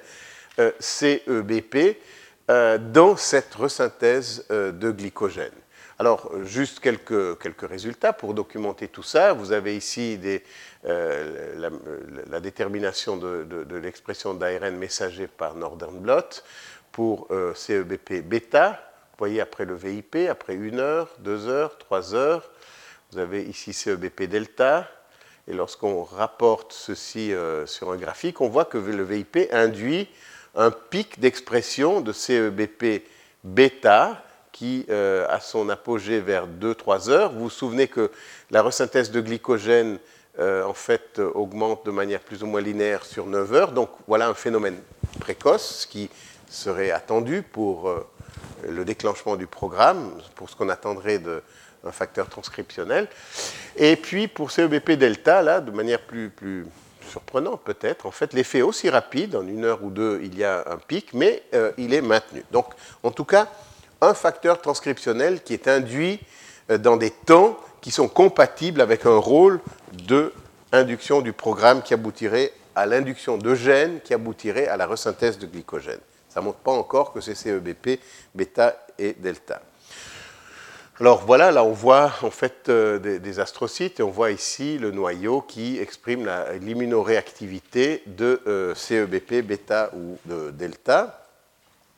[0.78, 1.98] CEBP,
[2.48, 5.52] dans cette resynthèse de glycogène.
[5.98, 9.34] Alors, juste quelques, quelques, résultats pour documenter tout ça.
[9.34, 10.42] Vous avez ici des,
[10.84, 11.70] euh,
[12.28, 16.42] la, détermination de, l'expression d'ARN messager par Northern Blot
[16.90, 18.70] pour euh, CEBP bêta.
[19.12, 22.50] Vous voyez, après le VIP, après une heure, deux heures, trois heures,
[23.12, 24.88] vous avez ici CEBP delta.
[25.46, 30.08] Et lorsqu'on rapporte ceci euh, sur un graphique, on voit que le VIP induit
[30.56, 33.06] un pic d'expression de CEBP
[33.44, 37.32] bêta qui a son apogée vers 2-3 heures.
[37.32, 38.10] Vous vous souvenez que
[38.50, 39.98] la resynthèse de glycogène
[40.38, 43.72] euh, en fait, augmente de manière plus ou moins linéaire sur 9 heures.
[43.72, 44.78] Donc voilà un phénomène
[45.20, 46.10] précoce, ce qui
[46.48, 47.90] serait attendu pour
[48.68, 53.08] le déclenchement du programme, pour ce qu'on attendrait d'un facteur transcriptionnel.
[53.76, 56.66] Et puis pour CEBP delta, là, de manière plus, plus
[57.08, 60.44] surprenante peut-être, en fait, l'effet est aussi rapide, en une heure ou deux, il y
[60.44, 61.42] a un pic, mais
[61.78, 62.44] il est maintenu.
[62.52, 62.66] Donc,
[63.02, 63.48] en tout cas,
[64.02, 66.20] un facteur transcriptionnel qui est induit
[66.68, 69.60] dans des temps qui sont compatibles avec un rôle
[69.92, 70.32] de
[70.72, 75.46] induction du programme qui aboutirait à l'induction de gènes qui aboutirait à la resynthèse de
[75.46, 76.00] glycogène.
[76.30, 78.00] Ça ne montre pas encore que c'est CEBP,
[78.34, 79.60] bêta et delta.
[81.00, 84.92] Alors voilà, là on voit en fait euh, des, astrocytes et on voit ici le
[84.92, 91.26] noyau qui exprime l'immunoréactivité de euh, CEBP, bêta ou de delta.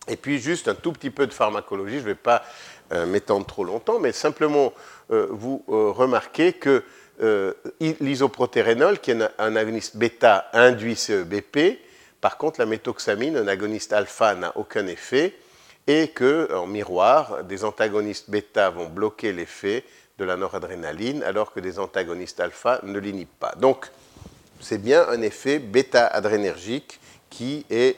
[0.09, 2.42] Et puis juste un tout petit peu de pharmacologie, je ne vais pas
[2.92, 4.73] euh, m'étendre trop longtemps, mais simplement
[5.09, 6.83] vous euh, remarquez que
[8.01, 11.79] l'isoprotérénol, qui est un, agoniste bêta, induit CEBP.
[12.21, 15.35] Par contre, la méthoxamine, un agoniste alpha, n'a aucun effet.
[15.87, 19.85] Et que, en miroir, des antagonistes bêta vont bloquer l'effet
[20.19, 23.55] de la noradrénaline, alors que des antagonistes alpha ne l'inhibent pas.
[23.59, 23.90] Donc,
[24.61, 27.97] c'est bien un effet bêta-adrénergique qui est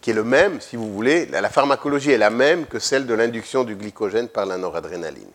[0.00, 3.14] qui est le même, si vous voulez, la pharmacologie est la même que celle de
[3.14, 5.30] l'induction du glycogène par la noradrénaline.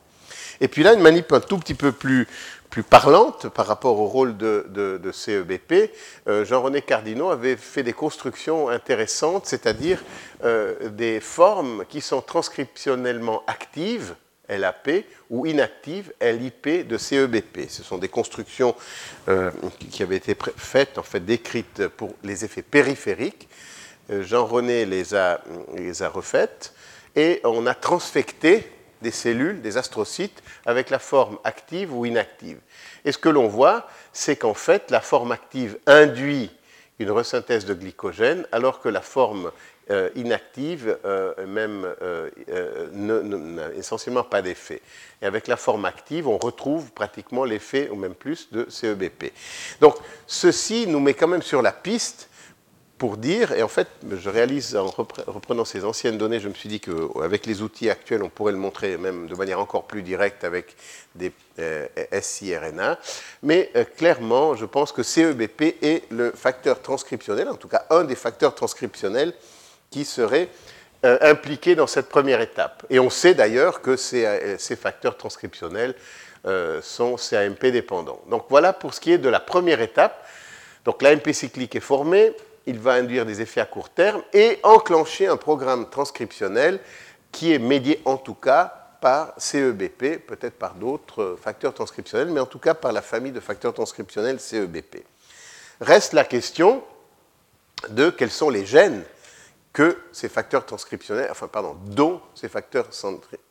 [0.61, 2.27] Et puis là, une manip un tout petit peu plus,
[2.69, 5.91] plus parlante par rapport au rôle de, CEBP,
[6.27, 10.01] euh, Jean-René Cardinaux avait fait des constructions intéressantes, c'est-à-dire
[10.43, 14.15] euh, des formes qui sont transcriptionnellement actives,
[14.49, 17.67] LAP, ou inactives, LIP de CEBP.
[17.67, 18.75] Ce sont des constructions
[19.29, 19.49] euh,
[19.89, 23.49] qui avaient été faites, en fait, décrites pour les effets périphériques.
[24.09, 25.39] Jean-René les a
[26.09, 26.73] refaites,
[27.15, 28.65] et on a transfecté
[29.01, 32.59] des cellules, des astrocytes, avec la forme active ou inactive.
[33.05, 36.51] Et ce que l'on voit, c'est qu'en fait, la forme active induit
[36.99, 39.51] une resynthèse de glycogène, alors que la forme
[39.89, 41.87] euh, inactive, euh, même,
[42.93, 44.81] n'a essentiellement pas d'effet.
[45.21, 49.33] Et avec la forme active, on retrouve pratiquement l'effet, ou même plus, de CEBP.
[49.79, 49.95] Donc,
[50.27, 52.29] ceci nous met quand même sur la piste
[53.01, 56.69] pour dire, et en fait, je réalise en reprenant ces anciennes données, je me suis
[56.69, 60.43] dit qu'avec les outils actuels, on pourrait le montrer même de manière encore plus directe
[60.43, 60.75] avec
[61.15, 61.87] des euh,
[62.21, 62.99] SIRNA.
[63.41, 68.03] Mais euh, clairement, je pense que CEBP est le facteur transcriptionnel, en tout cas un
[68.03, 69.33] des facteurs transcriptionnels
[69.89, 70.49] qui serait
[71.03, 72.85] euh, impliqué dans cette première étape.
[72.91, 75.95] Et on sait d'ailleurs que ces, ces, facteurs transcriptionnels
[76.83, 78.21] sont CAMP dépendants.
[78.29, 80.23] Donc voilà pour ce qui est de la première étape.
[80.85, 82.33] Donc l'AMP cyclique est formée,
[82.65, 86.79] il va induire des effets à court terme et enclencher un programme transcriptionnel
[87.31, 92.45] qui est médié en tout cas par CEBP, peut-être par d'autres facteurs transcriptionnels, mais en
[92.45, 95.03] tout cas par la famille de facteurs transcriptionnels CEBP.
[95.81, 96.83] Reste la question
[97.89, 99.03] de quels sont les gènes
[99.73, 102.87] que ces facteurs transcriptionnels, enfin pardon, dont ces facteurs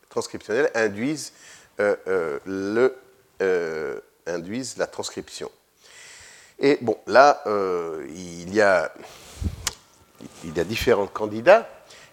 [0.08, 2.90] transcriptionnels euh, euh,
[3.40, 5.50] euh, induisent la transcription.
[6.60, 8.92] Et bon, là, euh, il, y a,
[10.44, 11.66] différents candidats.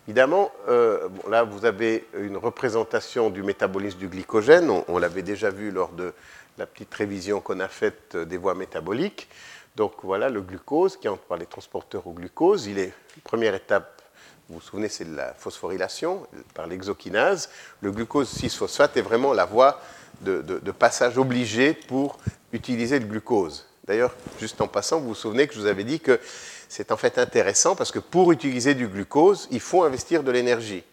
[0.08, 4.72] Évidemment, euh, là, vous avez une représentation du métabolisme du glycogène.
[4.88, 6.14] On, l'avait déjà vu lors de
[6.58, 9.28] la petite révision qu'on a faite des voies métaboliques.
[9.76, 12.68] Donc voilà, le glucose qui entre par les transporteurs au glucose.
[12.68, 12.94] Il est,
[13.26, 14.02] première étape,
[14.48, 17.50] vous vous souvenez, c'est la phosphorylation par l'exokinase.
[17.82, 19.82] Le glucose 6-phosphate est vraiment la voie
[20.22, 22.18] de, de passage obligée pour
[22.54, 23.68] utiliser le glucose.
[23.88, 26.20] D'ailleurs, juste en passant, vous vous souvenez que je vous avais dit que
[26.68, 30.84] c'est en fait intéressant parce que pour utiliser du glucose, il faut investir de l'énergie.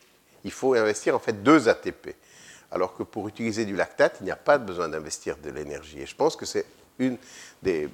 [0.45, 2.15] Il faut investir en fait deux ATP.
[2.71, 6.01] Alors que pour utiliser du lactate, il n'y a pas besoin d'investir de l'énergie.
[6.01, 6.67] Et je pense que c'est
[6.99, 7.19] une
[7.63, 7.89] des,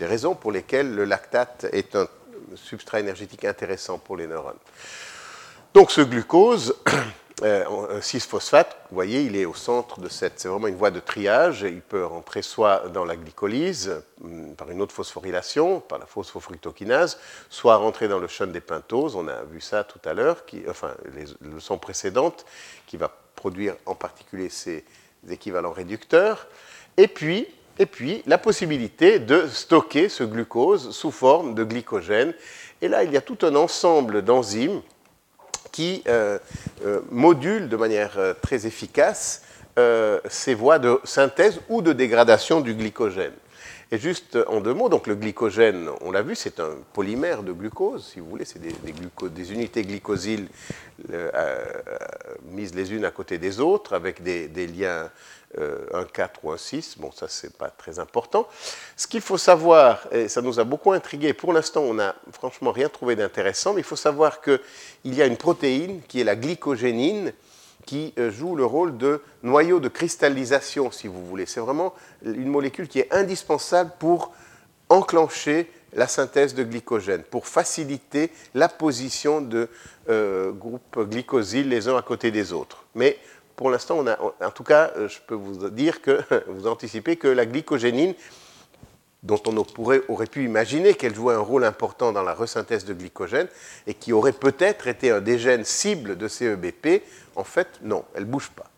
[0.00, 2.06] raisons pour lesquelles le lactate est un
[2.54, 4.58] substrat énergétique intéressant pour les neurones.
[5.74, 6.74] Donc ce glucose,
[7.42, 10.40] euh, 6-phosphate, vous voyez, il est au centre de cette.
[10.40, 11.62] C'est vraiment une voie de triage.
[11.62, 17.18] Il peut rentrer soit dans la glycolyse, hum, par une autre phosphorylation, par la phosphofructokinase,
[17.50, 19.14] soit rentrer dans le chêne des pentoses.
[19.14, 22.44] On a vu ça tout à l'heure, enfin, les leçons précédentes,
[22.86, 24.84] qui va produire en particulier ces
[25.28, 26.48] équivalents réducteurs.
[26.96, 27.46] Et puis,
[27.78, 32.34] et puis, la possibilité de stocker ce glucose sous forme de glycogène.
[32.82, 34.82] Et là, il y a tout un ensemble d'enzymes
[35.72, 36.38] qui euh,
[36.84, 39.42] euh, module de manière euh, très efficace
[40.28, 43.34] ces voies de synthèse ou de dégradation du glycogène.
[43.92, 47.52] Et juste en deux mots, donc le glycogène, on l'a vu, c'est un polymère de
[47.52, 50.48] glucose, si vous voulez, c'est des, unités glycosyles
[52.50, 55.08] mises les unes à côté des autres, avec des, liens
[55.56, 56.98] un 4 ou un 6.
[56.98, 58.46] Bon, ça, c'est pas très important.
[58.96, 62.70] Ce qu'il faut savoir, et ça nous a beaucoup intrigué, pour l'instant, on n'a franchement
[62.70, 64.60] rien trouvé d'intéressant, mais il faut savoir qu'il
[65.04, 67.32] y a une protéine qui est la glycogénine,
[67.88, 71.46] qui euh, joue le rôle de noyau de cristallisation, si vous voulez.
[71.46, 74.34] C'est vraiment une molécule qui est indispensable pour
[74.90, 79.70] enclencher la synthèse de glycogène, pour faciliter la position de
[80.10, 82.84] euh, groupes glycosyles les uns à côté des autres.
[82.94, 83.16] Mais
[83.58, 84.04] pour l'instant,
[84.40, 88.14] en tout cas, euh, je peux vous dire que vous anticipez que la glycogénine
[89.24, 93.48] dont on aurait pu imaginer qu'elle jouait un rôle important dans la resynthèse de glycogène
[93.88, 97.02] et qui aurait peut-être été un des gènes cibles de CEBP,
[97.34, 98.70] en fait, non, elle ne bouge pas.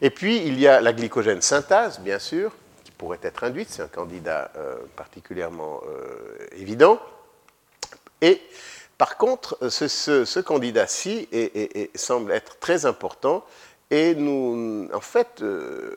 [0.00, 2.52] Et puis, il y a la glycogène synthase, bien sûr,
[2.84, 7.00] qui pourrait être induite, c'est un candidat euh, particulièrement euh, évident.
[8.20, 8.40] Et
[8.96, 11.28] par contre, ce, candidat-ci
[11.96, 13.44] semble être très important
[13.92, 15.94] et nous, en fait, euh,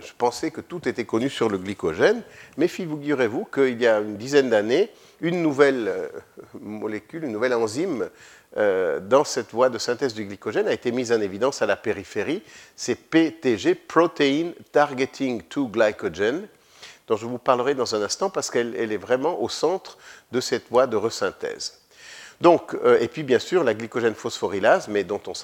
[0.00, 2.22] je pensais que tout était connu sur le glycogène,
[2.56, 4.90] mais figurez-vous qu'il y a une dizaine d'années,
[5.20, 6.08] une nouvelle euh,
[6.60, 8.10] molécule, une nouvelle enzyme
[8.56, 11.76] euh, dans cette voie de synthèse du glycogène a été mise en évidence à la
[11.76, 12.42] périphérie.
[12.74, 16.48] C'est PTG, Protein Targeting to Glycogen,
[17.06, 19.98] dont je vous parlerai dans un instant parce qu'elle est vraiment au centre
[20.32, 21.79] de cette voie de resynthèse.
[22.40, 25.36] Donc, euh, et puis bien sûr la glycogène phosphorylase, mais dont on ne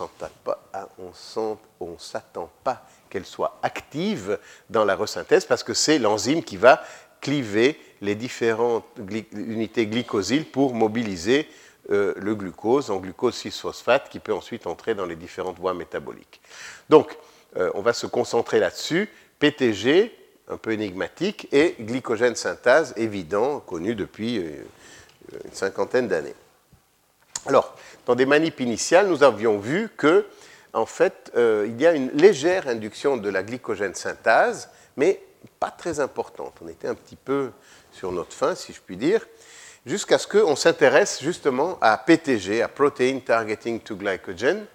[1.98, 4.38] s'attend pas qu'elle soit active
[4.70, 6.82] dans la resynthèse, parce que c'est l'enzyme qui va
[7.20, 8.86] cliver les différentes
[9.32, 11.48] unités glycosyles pour mobiliser
[11.90, 16.40] euh, le glucose en glucose 6-phosphate qui peut ensuite entrer dans les différentes voies métaboliques.
[16.88, 17.16] Donc,
[17.56, 19.10] euh, on va se concentrer là-dessus.
[19.38, 20.12] PTG,
[20.48, 26.34] un peu énigmatique, et glycogène synthase, évident, connu depuis une cinquantaine d'années.
[27.46, 30.26] Alors, dans des manips initiales, nous avions vu que,
[30.72, 35.22] en fait, euh, il y a une légère induction de la glycogène synthase, mais
[35.60, 36.54] pas très importante.
[36.60, 37.52] On était un petit peu
[37.92, 39.24] sur notre fin, si je puis dire,
[39.86, 44.66] jusqu'à ce qu'on s'intéresse justement à PTG, à Protein Targeting to Glycogen,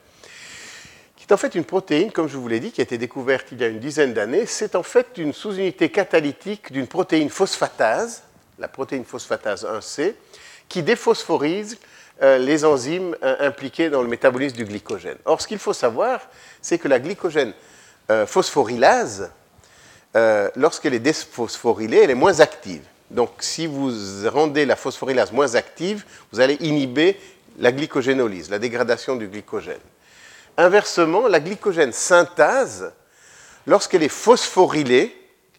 [1.17, 3.47] qui est en fait une protéine, comme je vous l'ai dit, qui a été découverte
[3.51, 4.45] il y a une dizaine d'années.
[4.45, 8.23] C'est en fait une sous-unité catalytique d'une protéine phosphatase,
[8.57, 10.15] la protéine phosphatase 1C,
[10.69, 11.77] qui déphosphorise
[12.37, 15.17] les enzymes euh, impliquées dans le métabolisme du glycogène.
[15.25, 16.21] Or, ce qu'il faut savoir,
[16.61, 17.53] c'est que la glycogène
[18.09, 19.31] euh, phosphorylase,
[20.55, 22.81] lorsqu'elle est désphosphorylée, elle est moins active.
[23.09, 23.91] Donc, si vous
[24.29, 27.17] rendez la phosphorylase moins active, vous allez inhiber
[27.59, 29.79] la glycogénolyse, la dégradation du glycogène.
[30.57, 32.91] Inversement, la glycogène synthase,
[33.65, 35.15] lorsqu'elle est phosphorylée,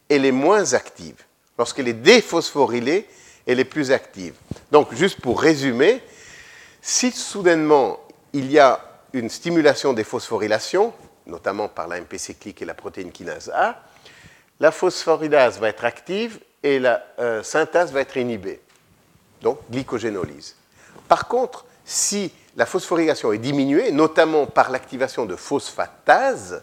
[0.08, 1.16] elle est moins active.
[1.58, 3.06] Lorsqu'elle est déphosphorylée,
[3.46, 4.34] elle est plus active.
[4.70, 6.02] Donc, juste pour résumer,
[6.82, 8.00] si soudainement
[8.32, 8.80] il y a
[9.12, 10.92] une stimulation des phosphorylations,
[11.26, 13.80] notamment par la MP cyclique et la protéine kinase A,
[14.58, 18.60] la phosphorylase va être active et la euh, synthase va être inhibée,
[19.40, 20.56] donc glycogénolyse.
[21.08, 26.62] Par contre, si la phosphorylation est diminuée, notamment par l'activation de phosphatase,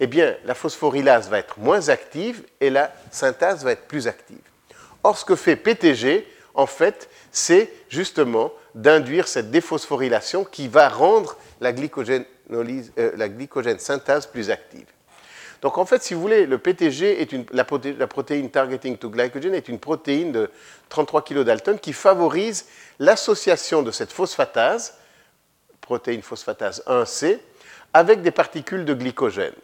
[0.00, 4.38] eh bien, la phosphorylase va être moins active et la synthase va être plus active.
[5.02, 11.36] Or, ce que fait PTG, en fait, c'est justement d'induire cette déphosphorylation qui va rendre
[11.60, 14.86] la, euh, la glycogène synthase plus active.
[15.62, 19.54] Donc en fait, si vous voulez, le PTG, est une, la, protéine targeting to glycogen,
[19.54, 20.50] est une protéine de
[20.90, 22.66] 33 kDa qui favorise
[22.98, 24.98] l'association de cette phosphatase,
[25.80, 27.38] protéine phosphatase 1C,
[27.94, 29.54] avec des particules de glycogène.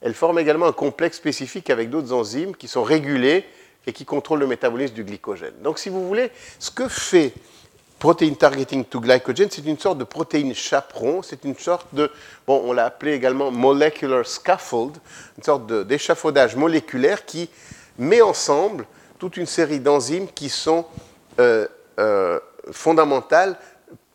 [0.00, 3.44] Elle forme également un complexe spécifique avec d'autres enzymes qui sont régulées
[3.88, 5.54] et qui contrôlent le métabolisme du glycogène.
[5.60, 7.32] Donc si vous voulez, ce que fait
[7.98, 12.10] Protein Targeting to Glycogen, c'est une sorte de protéine chaperon, c'est une sorte de,
[12.46, 14.96] bon, on l'a appelé également molecular scaffold,
[15.36, 17.50] une sorte d'échafaudage moléculaire qui
[17.98, 18.86] met ensemble
[19.18, 20.86] toute une série d'enzymes qui sont
[21.40, 21.66] euh,
[21.98, 22.38] euh,
[22.70, 23.58] fondamentales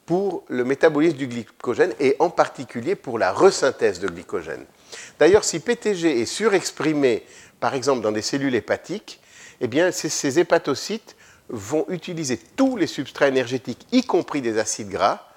[0.06, 4.66] pour le métabolisme du glycogène et en particulier pour la resynthèse de glycogène.
[5.20, 7.26] D'ailleurs, si PTG est surexprimé,
[7.60, 9.20] par exemple, dans des cellules hépatiques,
[9.60, 11.16] eh bien, ces hépatocytes
[11.54, 15.28] vont utiliser tous les substrats énergétiques, y compris des acides gras,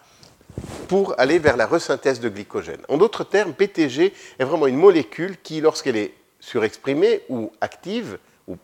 [0.89, 2.81] pour aller vers la resynthèse de glycogène.
[2.89, 8.57] En d'autres termes, PTG est vraiment une molécule qui, lorsqu'elle est surexprimée ou active, ou,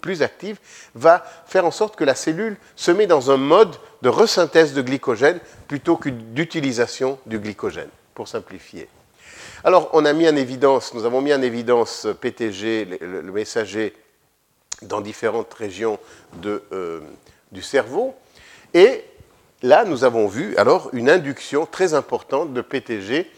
[0.00, 0.58] plus active,
[0.94, 4.82] va faire en sorte que la cellule se met dans un mode de resynthèse de
[4.82, 8.88] glycogène plutôt que d'utilisation du glycogène, pour simplifier.
[9.64, 13.94] Alors, on a mis en évidence, nous avons mis en évidence PTG, le messager
[14.82, 15.98] dans différentes régions
[16.34, 16.62] de,
[17.52, 18.14] du cerveau.
[18.74, 19.04] Et
[19.62, 23.30] là, nous avons vu alors une induction très importante de PTG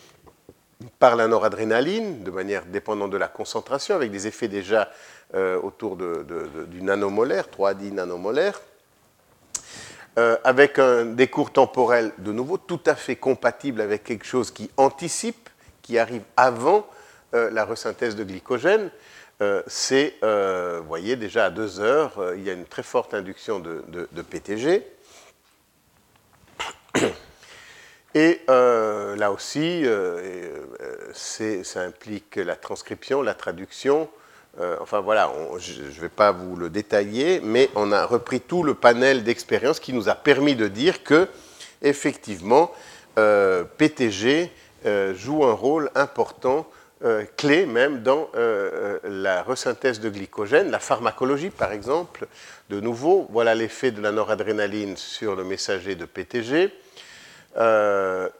[0.99, 4.90] par la noradrénaline, de manière dépendante de la concentration, avec des effets déjà
[5.34, 6.26] autour de,
[6.68, 8.61] du nanomolaire, 3D nanomolaire.
[10.18, 14.70] Euh, avec un décours temporel de nouveau tout à fait compatible avec quelque chose qui
[14.76, 15.49] anticipe,
[15.80, 16.86] qui arrive avant
[17.32, 18.90] euh, la resynthèse de glycogène.
[19.43, 23.61] Euh, c'est, vous voyez, déjà à 2 heures, il y a une très forte induction
[23.61, 24.86] de, PTG.
[28.14, 29.84] Et là aussi,
[31.12, 34.09] ça implique la transcription, la traduction,
[34.61, 38.62] euh, enfin voilà, je ne vais pas vous le détailler, mais on a repris tout
[38.62, 41.26] le panel d'expériences qui nous a permis de dire que,
[41.80, 42.70] effectivement,
[43.18, 44.51] euh, PTG
[44.84, 46.66] euh, joue un rôle important,
[47.36, 48.30] clé même, dans
[49.05, 52.26] la resynthèse de glycogène, la pharmacologie par exemple.
[52.70, 56.72] De nouveau, voilà l'effet de la noradrénaline sur le messager de PTG.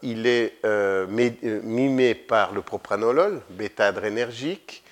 [0.03, 0.53] il est
[1.63, 4.83] mimé par le propranolol, bêta-adrénergique.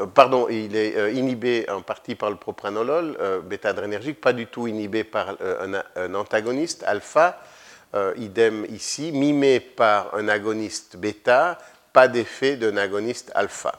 [0.00, 4.46] Euh, pardon, il est euh, inhibé en partie par le propranolol, euh, bêta-adrénergique, pas du
[4.46, 5.36] tout inhibé par
[5.96, 7.40] un, antagoniste, alpha,
[8.16, 11.58] idem ici, mimé par un agoniste bêta,
[11.92, 13.74] pas d'effet d'un agoniste alpha.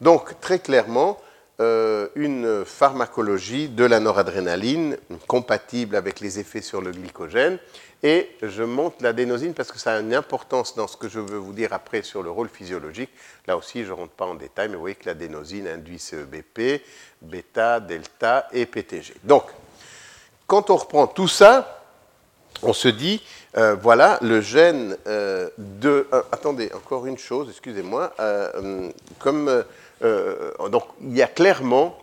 [0.00, 1.20] Donc, très clairement,
[1.58, 7.58] une pharmacologie de la noradrénaline compatible avec les effets sur le glycogène
[8.02, 11.38] et je monte l'adénosine parce que ça a une importance dans ce que je veux
[11.38, 13.10] vous dire après sur le rôle physiologique.
[13.46, 16.82] Là aussi, je ne rentre pas en détail, mais vous voyez que l'adénosine induit CEBP,
[17.22, 19.14] bêta, delta et PTG.
[19.22, 19.44] Donc,
[20.46, 21.84] quand on reprend tout ça,
[22.62, 23.22] on se dit,
[23.56, 26.08] euh, voilà, le gène euh, de...
[26.12, 28.12] Euh, attendez, encore une chose, excusez-moi.
[29.20, 29.64] comme,
[30.70, 31.96] donc, il y a clairement,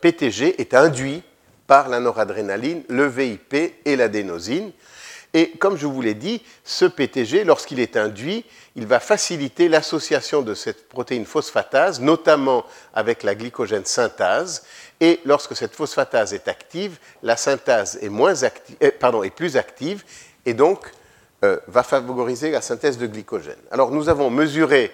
[0.00, 1.22] PTG est induit
[1.66, 4.72] par la noradrénaline, le VIP et l'adénosine.
[5.34, 10.40] Et comme je vous l'ai dit, ce PTG, lorsqu'il est induit, il va faciliter l'association
[10.40, 12.64] de cette protéine phosphatase, notamment
[12.94, 14.64] avec la glycogène synthase.
[15.00, 20.02] Et lorsque cette phosphatase est active, la synthase est, moins active, pardon, est plus active
[20.48, 20.90] et donc
[21.44, 23.58] euh, va favoriser la synthèse de glycogène.
[23.70, 24.90] Alors nous avons mesuré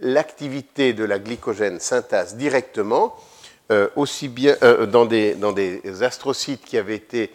[0.00, 3.16] l'activité de la glycogène synthase directement
[3.72, 7.32] euh, aussi bien euh, dans, des, dans, des, astrocytes qui avaient été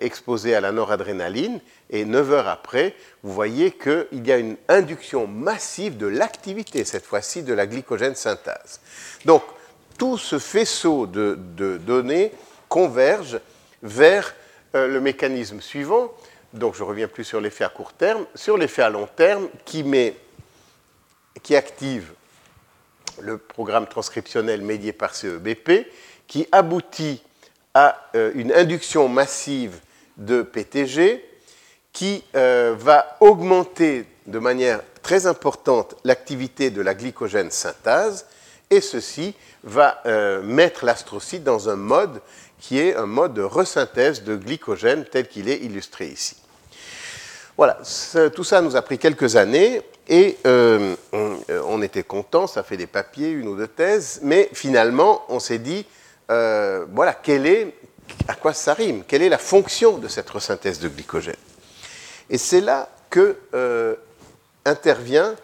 [0.00, 1.58] exposés à la noradrénaline,
[1.90, 2.94] et 9 heures après,
[3.24, 8.14] vous voyez qu'il y a une induction massive de l'activité, cette fois-ci de la glycogène
[8.14, 8.80] synthase.
[9.24, 9.42] Donc,
[9.98, 11.36] tout ce faisceau de
[11.78, 12.30] données
[12.68, 13.40] converge
[13.82, 14.36] vers
[14.72, 16.12] le mécanisme suivant.
[16.56, 19.84] Donc, je reviens plus sur l'effet à court terme, sur l'effet à long terme qui,
[19.84, 20.16] met,
[21.42, 22.12] qui active
[23.20, 25.86] le programme transcriptionnel médié par CEBP,
[26.26, 27.22] qui aboutit
[27.74, 29.80] à euh, une induction massive
[30.16, 31.22] de PTG
[31.92, 38.26] qui euh, va augmenter de manière très importante l'activité de la glycogène synthase,
[38.70, 42.22] et ceci va euh, mettre l'astrocyte dans un mode
[42.58, 46.36] qui est un mode de resynthèse de glycogène tel qu'il est illustré ici.
[47.56, 47.78] Voilà,
[48.34, 50.94] tout ça nous a pris quelques années et euh,
[51.50, 55.58] on, était content, ça fait des papiers, une ou deux thèses, mais finalement on s'est
[55.58, 55.86] dit,
[56.30, 57.74] euh, voilà, est,
[58.28, 61.34] à quoi ça rime Quelle est la fonction de cette resynthèse de glycogène?
[62.28, 63.94] Et c'est là que euh,
[64.66, 65.34] intervient,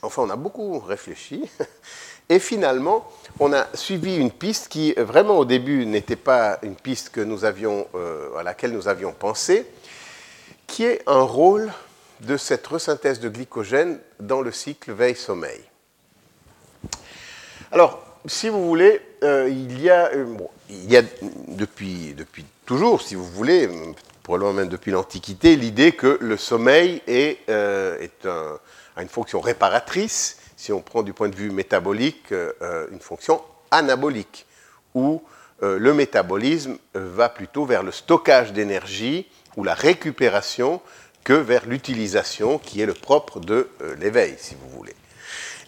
[0.00, 1.44] enfin on a beaucoup réfléchi,
[2.30, 3.06] et finalement
[3.38, 7.44] on a suivi une piste qui vraiment au début n'était pas une piste que nous
[7.44, 7.86] avions,
[8.34, 9.66] à laquelle nous avions pensé,
[10.66, 11.72] qui est un rôle
[12.20, 15.60] de cette resynthèse de glycogène dans le cycle veille-sommeil?
[17.70, 20.26] Alors, si vous voulez, euh, il, y a, euh,
[21.48, 22.14] depuis,
[22.66, 23.68] toujours, si vous voulez,
[24.22, 30.72] probablement même depuis l'Antiquité, l'idée que le sommeil est, euh, a une fonction réparatrice, si
[30.72, 32.32] on prend du point de vue métabolique,
[32.92, 33.40] une fonction
[33.72, 34.46] anabolique,
[34.94, 35.20] où
[35.60, 39.26] le métabolisme va plutôt vers le stockage d'énergie
[39.56, 40.80] ou la récupération
[41.24, 44.94] que vers l'utilisation qui est le propre de euh, l'éveil, si vous voulez.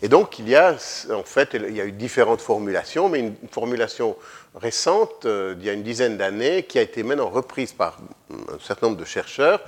[0.03, 0.77] Et donc, il y a,
[1.11, 4.17] en fait, il y a eu différentes formulations, mais une formulation
[4.55, 7.99] récente, euh, d'il y a une dizaine d'années, qui a été maintenant reprise par
[8.31, 9.61] un certain nombre de chercheurs,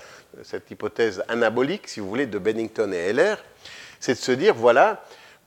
[0.43, 3.37] cette hypothèse anabolique, si vous voulez, de Bennington et Heller,
[4.01, 5.05] c'est de se dire, voilà,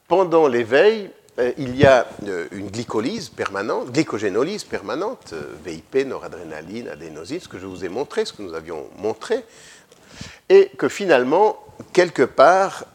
[0.08, 6.90] pendant l'éveil, euh, il y a euh, une glycolyse permanente, glycogénolyse permanente, euh, VIP, noradrénaline,
[6.90, 9.46] adénosine, ce que je vous ai montré, ce que nous avions montré,
[10.50, 11.58] et que finalement,
[11.94, 12.86] quelque part,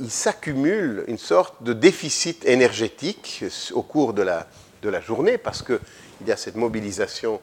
[0.00, 4.48] il s'accumule une sorte de déficit énergétique au cours de la,
[4.82, 5.78] de la journée, parce qu'il
[6.26, 7.40] y a cette mobilisation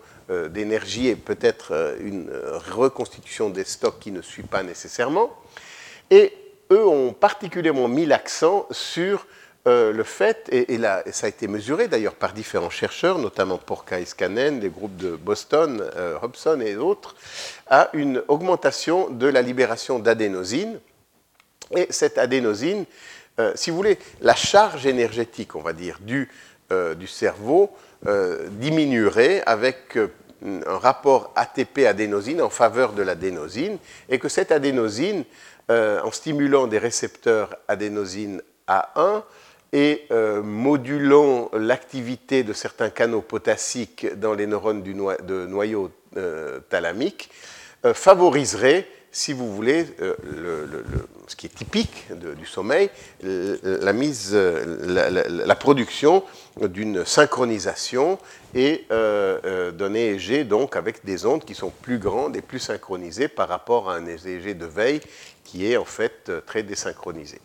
[0.50, 2.30] d'énergie et peut-être une
[2.70, 5.32] reconstitution des stocks qui ne suit pas nécessairement.
[6.12, 6.34] Et
[6.70, 9.26] eux ont particulièrement mis l'accent sur
[9.68, 10.80] euh, le fait, et,
[11.12, 15.16] ça a été mesuré d'ailleurs par différents chercheurs, notamment Porca et Scanen, des groupes de
[15.16, 17.16] Boston, euh, Hobson et autres,
[17.68, 20.80] à une augmentation de la libération d'adénosine.
[21.76, 22.86] Et cette adénosine,
[23.40, 26.30] euh, si vous voulez, la charge énergétique, on va dire, du,
[26.96, 27.70] du cerveau
[28.52, 35.26] diminuerait avec un rapport ATP-adénosine en faveur de l'adénosine, et que cette adénosine,
[35.70, 39.24] en stimulant des récepteurs adénosine A1,
[39.74, 47.30] et euh, modulant l'activité de certains canaux potassiques dans les neurones du noyau euh, thalamique,
[47.86, 49.88] euh, favoriserait, si vous voulez,
[51.28, 52.90] ce qui est typique du sommeil,
[53.22, 56.24] la, mise, la, production
[56.62, 58.20] d'une synchronisation
[58.56, 63.50] et d'un EEG donc avec des ondes qui sont plus grandes et plus synchronisées par
[63.50, 65.02] rapport à un EEG de veille
[65.44, 67.42] qui est en fait très désynchronisé.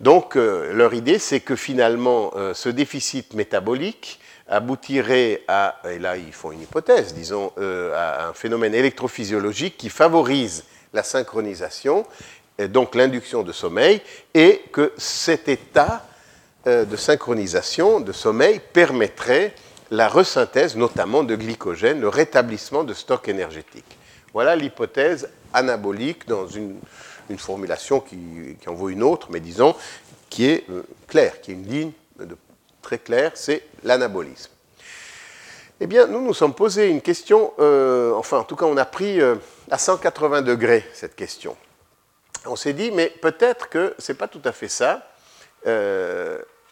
[0.00, 6.16] Donc euh, leur idée, c'est que finalement, euh, ce déficit métabolique aboutirait à, et là
[6.16, 12.04] ils font une hypothèse, disons, euh, à un phénomène électrophysiologique qui favorise la synchronisation,
[12.68, 14.00] donc l'induction de sommeil,
[14.34, 16.04] et que cet état
[16.66, 19.54] de synchronisation, de sommeil, permettrait
[19.92, 23.96] la resynthèse notamment de glycogène, le rétablissement de stocks énergétiques.
[24.34, 26.76] Voilà l'hypothèse anabolique dans une
[27.30, 29.74] une formulation qui, en vaut une autre, mais disons,
[30.28, 31.92] qui est euh, claire, qui est une ligne
[32.82, 34.50] très claire, c'est l'anabolisme.
[35.80, 38.84] Eh bien, nous nous sommes posé une question, euh, enfin, en tout cas, on a
[38.84, 39.36] pris euh,
[39.70, 41.56] à 180 degrés cette question.
[42.44, 45.06] On s'est dit, mais peut-être que ce n'est pas tout à fait ça.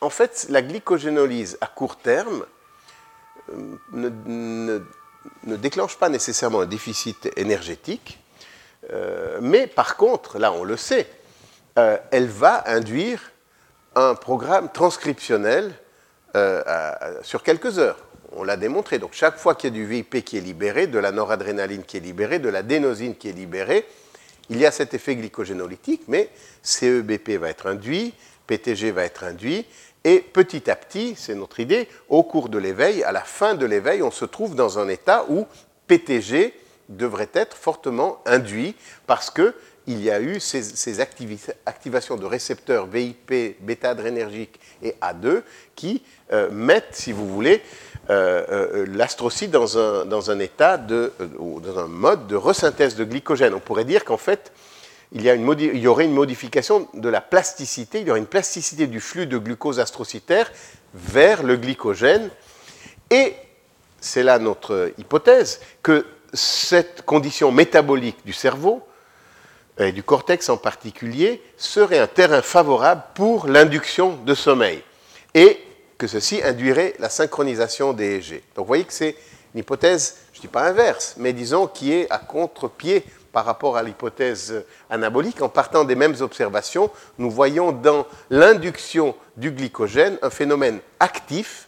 [0.01, 2.45] en fait, la glycogénolyse à court terme
[3.93, 4.09] ne,
[5.45, 8.19] ne déclenche pas nécessairement un déficit énergétique,
[8.93, 11.07] euh, mais par contre, là on le sait,
[11.79, 13.33] euh, elle va induire
[13.95, 15.73] un programme transcriptionnel
[16.37, 16.63] euh,
[17.23, 17.99] sur quelques heures.
[18.33, 18.99] On l'a démontré.
[18.99, 21.97] Donc chaque fois qu'il y a du VIP qui est libéré, de la noradrénaline qui
[21.97, 23.87] est libérée, de la dénosine qui est libérée,
[24.51, 26.31] il y a cet effet glycogénolytique, mais
[26.63, 28.15] CEBP va être induit,
[28.47, 29.67] PTG va être induit,
[30.05, 33.67] et petit à petit, c'est notre idée, au cours de l'éveil, à la fin de
[33.67, 35.47] l'éveil, on se trouve dans un état où
[35.87, 36.55] PTG
[36.89, 38.75] devrait être fortement induit
[39.07, 39.53] parce qu'il
[39.87, 45.43] y a eu ces, activations de récepteurs VIP, bêta-adrénergique et A2
[45.75, 47.63] qui euh, mettent, si vous voulez,
[48.11, 53.05] euh, euh, l'astrocyte dans un, dans un état de, dans un mode de resynthèse de
[53.05, 53.55] glycogène.
[53.55, 54.53] On pourrait dire qu'en fait,
[55.13, 58.21] il y, a une il y, aurait une modification de la plasticité, il y aurait
[58.21, 60.51] une plasticité du flux de glucose astrocytaire
[60.95, 62.31] vers le glycogène.
[63.11, 63.35] Et
[64.01, 68.83] c'est là notre hypothèse, que cette condition métabolique du cerveau,
[69.79, 74.83] et du cortex en particulier, serait un terrain favorable pour l'induction de sommeil,
[75.35, 75.59] et
[75.97, 78.43] que ceci induirait la synchronisation des EG.
[78.55, 79.17] Donc vous voyez que c'est
[79.55, 83.77] une hypothèse, je ne dis pas inverse, mais disons qui est à contre-pied par rapport
[83.77, 85.43] à l'hypothèse anabolique.
[85.43, 91.68] En partant des mêmes observations, nous voyons dans l'induction du glycogène un phénomène actif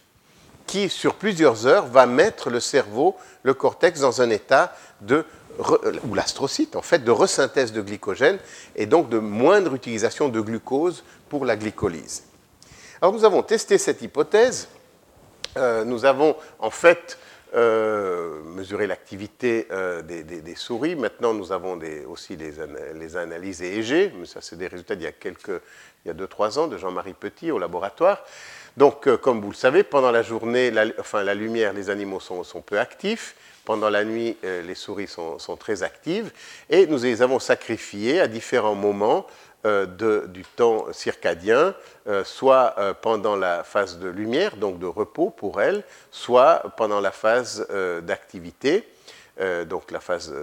[0.71, 5.25] qui, sur plusieurs heures, va mettre le cerveau, le cortex, dans un état de
[6.07, 8.39] ou l'astrocyte, en fait, de resynthèse de glycogène
[8.77, 12.23] et donc de moindre utilisation de glucose pour la glycolyse.
[13.01, 14.69] Alors nous avons testé cette hypothèse.
[15.57, 17.19] Euh, nous avons en fait
[17.53, 20.95] euh, mesuré l'activité euh, des, souris.
[20.95, 25.11] Maintenant, nous avons aussi les, analyses EEG, mais ça c'est des résultats d'il
[26.05, 28.23] il y a 2-3 ans de Jean-Marie Petit au laboratoire.
[28.77, 32.19] Donc, euh, comme vous le savez, pendant la journée, la, enfin, la lumière, les animaux
[32.19, 33.35] sont, peu actifs.
[33.65, 36.31] Pendant la nuit, euh, les souris sont, très actives.
[36.69, 39.27] Et nous les avons sacrifiés à différents moments
[39.65, 39.85] euh,
[40.25, 41.75] du temps circadien,
[42.23, 47.67] soit pendant la phase de lumière, donc de repos pour elles, soit pendant la phase
[48.01, 48.89] d'activité,
[49.67, 50.33] donc la phase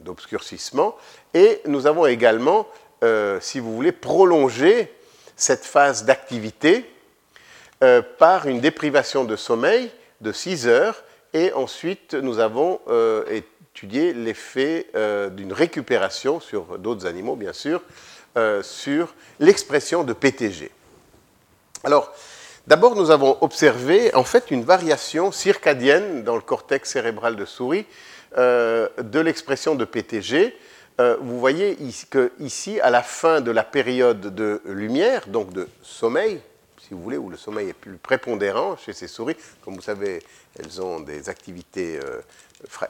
[0.00, 0.96] d'obscurcissement.
[1.34, 2.68] Et nous avons également,
[3.40, 4.96] si vous voulez, prolongé
[5.36, 6.90] cette phase d'activité
[7.82, 9.90] euh, par une déprivation de sommeil
[10.22, 13.22] de 6 heures et ensuite nous avons euh,
[13.74, 17.82] étudié l'effet euh, d'une récupération sur d'autres animaux bien sûr
[18.60, 20.70] sur l'expression de PTG.
[21.84, 22.12] Alors
[22.66, 27.86] d'abord nous avons observé en fait une variation circadienne dans le cortex cérébral de souris
[28.36, 30.54] de l'expression de PTG
[30.98, 31.76] euh, vous voyez
[32.10, 36.40] que ici, à la fin de la période de lumière, donc de sommeil,
[36.78, 39.36] si vous voulez, où le sommeil est plus prépondérant chez ces souris.
[39.62, 40.22] Comme vous savez,
[40.58, 41.98] elles ont des activités,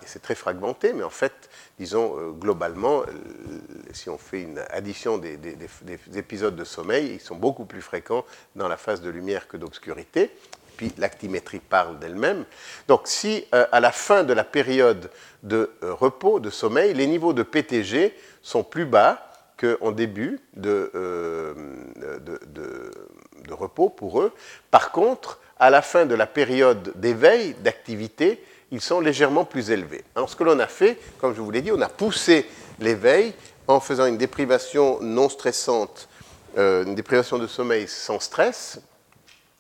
[0.05, 1.33] c'est très fragmenté, mais en fait,
[1.79, 3.03] disons, globalement,
[3.93, 5.57] si on fait une addition des, des,
[6.15, 10.31] épisodes de sommeil, ils sont beaucoup plus fréquents dans la phase de lumière que d'obscurité
[10.77, 12.45] puis l'actimétrie parle d'elle-même.
[12.89, 15.11] Donc si euh, à la fin de la période
[15.43, 21.55] de euh, repos, de sommeil, les niveaux de PTG sont plus bas qu'en début euh,
[21.97, 24.33] de, de, repos pour eux,
[24.71, 30.05] par contre, à la fin de la période d'éveil, d'activité, ils sont légèrement plus élevés.
[30.15, 32.47] Alors ce que l'on a fait, comme je vous l'ai dit, on a poussé
[32.81, 33.33] l'éveil
[33.67, 36.09] en faisant une déprivation non stressante,
[36.57, 38.81] une déprivation de sommeil sans stress,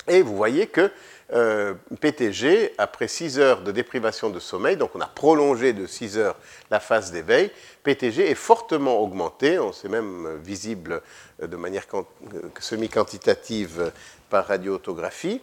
[0.09, 0.90] et vous voyez que
[1.32, 6.18] euh, PTG, après 6 heures de déprivation de sommeil, donc on a prolongé de 6
[6.18, 6.36] heures
[6.70, 7.50] la phase d'éveil,
[7.82, 11.02] PTG est fortement augmenté, on sait même visible
[11.42, 12.02] euh, de manière euh,
[12.61, 13.90] semi-quantitative
[14.30, 15.40] par radioautographie.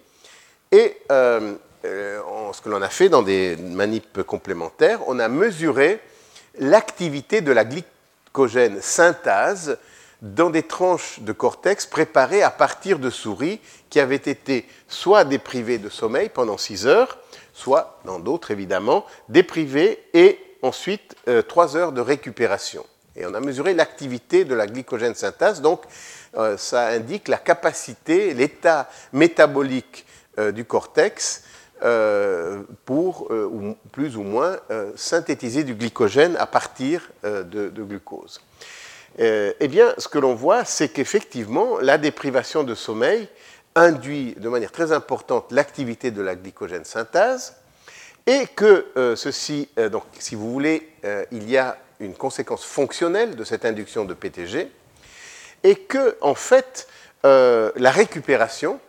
[0.71, 5.99] Et ce que l'on a fait dans des manips complémentaires, on a mesuré
[6.57, 9.77] l'activité de la glycogène synthase
[10.23, 13.59] dans des tranches de cortex préparées à partir de souris
[13.89, 17.19] qui avaient été soit déprivées de sommeil pendant 6 heures,
[17.53, 21.15] soit, dans d'autres évidemment, déprivées et ensuite
[21.47, 22.85] 3 euh, heures de récupération.
[23.17, 25.81] Et on a mesuré l'activité de la glycogène synthase, donc
[26.35, 30.05] euh, ça indique la capacité, l'état métabolique
[30.39, 31.43] euh, du cortex
[32.85, 33.29] pour
[33.91, 34.55] plus ou moins
[34.95, 38.39] synthétiser du glycogène à partir de glucose.
[39.19, 43.27] Euh, eh bien, ce que l'on voit, c'est qu'effectivement, la déprivation de sommeil
[43.75, 47.55] induit de manière très importante l'activité de la glycogène synthase,
[48.25, 50.89] et que euh, ceci, euh, donc, si vous voulez,
[51.31, 54.71] il y a une conséquence fonctionnelle de cette induction de PTG,
[55.63, 56.87] et que, en fait,
[57.23, 58.79] la récupération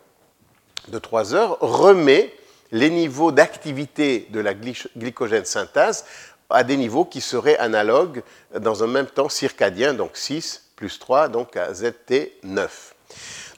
[0.89, 2.35] de 3 heures remet
[2.73, 6.05] les niveaux d'activité de la glycogène synthase
[6.51, 8.23] à des niveaux qui seraient analogues
[8.59, 12.69] dans un même temps circadien, donc 6 plus 3, donc à ZT9.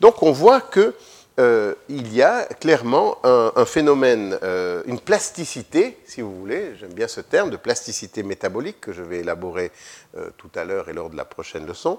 [0.00, 0.92] Donc on voit qu'il
[1.40, 7.20] euh, y a clairement un, phénomène, euh, une plasticité, si vous voulez, j'aime bien ce
[7.20, 9.70] terme, de plasticité métabolique que je vais élaborer
[10.16, 11.98] euh, tout à l'heure et lors de la prochaine leçon.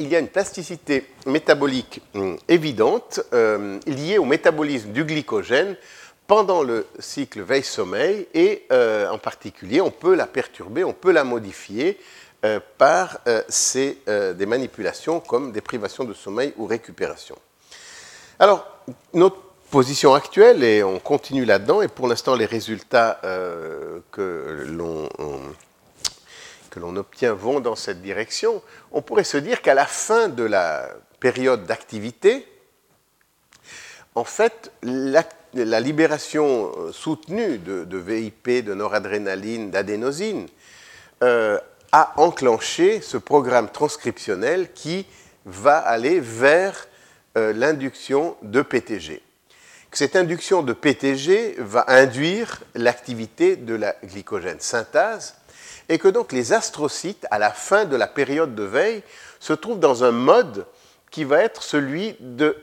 [0.00, 5.76] Il y a une plasticité métabolique hum, évidente liée au métabolisme du glycogène
[6.28, 11.24] pendant le cycle veille-sommeil et euh, en particulier on peut la perturber, on peut la
[11.24, 11.98] modifier
[12.44, 17.36] euh, par euh, des manipulations comme des privations de sommeil ou récupération.
[18.38, 18.68] Alors,
[19.14, 19.38] notre
[19.70, 23.20] position actuelle, et on continue là-dedans, et pour l'instant les résultats
[24.12, 25.08] que l'on
[26.70, 28.62] que l'on obtient vont dans cette direction,
[28.92, 30.88] on pourrait se dire qu'à la fin de la
[31.20, 32.46] période d'activité,
[34.14, 34.70] en fait,
[35.54, 40.46] la, libération euh, soutenue de, VIP, de noradrénaline, d'adénosine,
[41.22, 41.58] euh,
[41.92, 45.06] a enclenché ce programme transcriptionnel qui
[45.46, 46.86] va aller vers
[47.36, 49.22] euh, l'induction de PTG.
[49.92, 55.34] Cette induction de PTG va induire l'activité de la glycogène synthase
[55.88, 59.02] et que donc les astrocytes, à la fin de la période de veille,
[59.40, 60.66] se trouvent dans un mode
[61.10, 62.56] qui va être celui de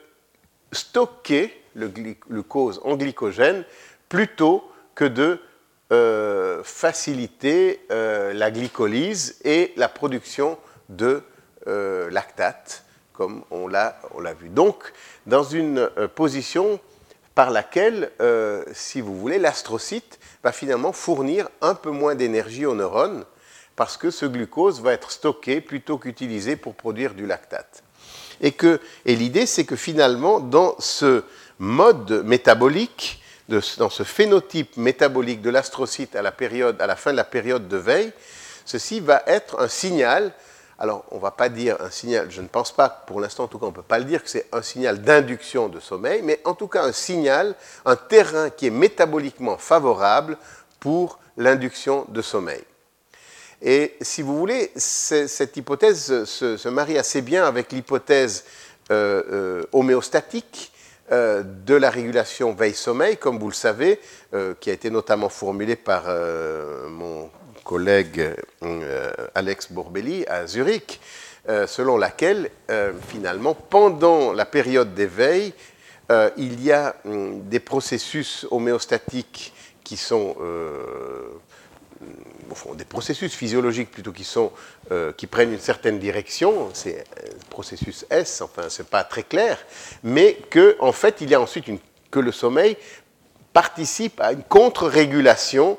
[0.72, 3.64] stocker le glucose en glycogène
[4.10, 4.64] plutôt
[4.96, 5.40] que de
[5.92, 10.58] euh, faciliter euh, la glycolyse et la production
[10.90, 11.22] de
[11.68, 14.00] euh, lactate, comme on l'a
[14.40, 14.50] vu.
[14.50, 14.94] Donc,
[15.28, 16.80] dans une position
[17.36, 18.12] par laquelle,
[18.74, 23.26] si vous voulez, l'astrocyte va finalement fournir un peu moins d'énergie aux neurones
[23.76, 27.84] parce que ce glucose va être stocké plutôt qu'utilisé pour produire du lactate.
[28.42, 28.56] Et,
[29.06, 31.24] et l'idée, c'est que finalement, dans ce
[31.60, 36.34] mode métabolique, dans ce phénotype métabolique de l'astrocyte à, la
[36.80, 38.12] à la fin de la période de veille,
[38.66, 40.34] ceci va être un signal.
[40.78, 43.48] Alors, on ne va pas dire un signal, je ne pense pas, pour l'instant en
[43.48, 46.22] tout cas, on ne peut pas le dire que c'est un signal d'induction de sommeil,
[46.22, 50.38] mais en tout cas un signal, un terrain qui est métaboliquement favorable
[50.80, 52.62] pour l'induction de sommeil.
[53.62, 58.44] Et si vous voulez, cette hypothèse se, marie assez bien avec l'hypothèse
[58.92, 60.74] euh, euh, homéostatique
[61.12, 64.00] euh, de la régulation veille-sommeil, comme vous le savez,
[64.60, 66.04] qui a été notamment formulée par
[66.90, 67.30] mon
[67.64, 68.36] collègue
[69.34, 71.00] Alex Borbelli à Zurich,
[71.68, 72.50] selon laquelle,
[73.08, 75.54] finalement, pendant la période d'éveil,
[76.36, 79.54] il y a hum, des processus homéostatiques
[79.86, 80.36] qui sont
[82.76, 84.52] des processus physiologiques plutôt qui, sont,
[84.92, 89.58] euh, qui prennent une certaine direction, c'est un processus S, enfin c'est pas très clair,
[90.04, 91.80] mais que en fait il y a ensuite une,
[92.12, 92.78] que le sommeil
[93.54, 95.78] participe à une contre-régulation,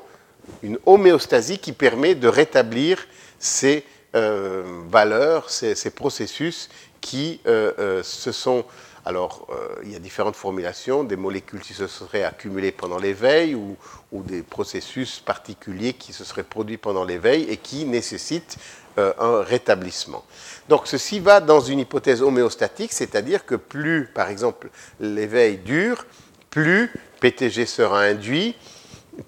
[0.63, 3.07] une homéostasie qui permet de rétablir
[3.39, 6.69] ces euh, valeurs, ces, processus
[7.01, 8.65] qui euh, se sont
[9.07, 13.55] alors, euh, il y a différentes formulations, des molécules qui se seraient accumulées pendant l'éveil
[13.55, 13.77] ou,
[14.11, 18.57] des processus particuliers qui se seraient produits pendant l'éveil et qui nécessitent
[18.97, 20.25] euh, un rétablissement.
[20.67, 26.05] Donc, ceci va dans une hypothèse homéostatique, c'est-à-dire que plus, par exemple, l'éveil dure,
[26.49, 26.91] plus
[27.21, 28.57] PTG sera induit,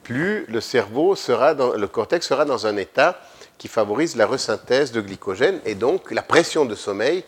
[0.03, 3.17] plus le cerveau sera dans, le cortex sera dans un état
[3.59, 7.23] qui favorise la resynthèse de glycogène et donc la pression de sommeil,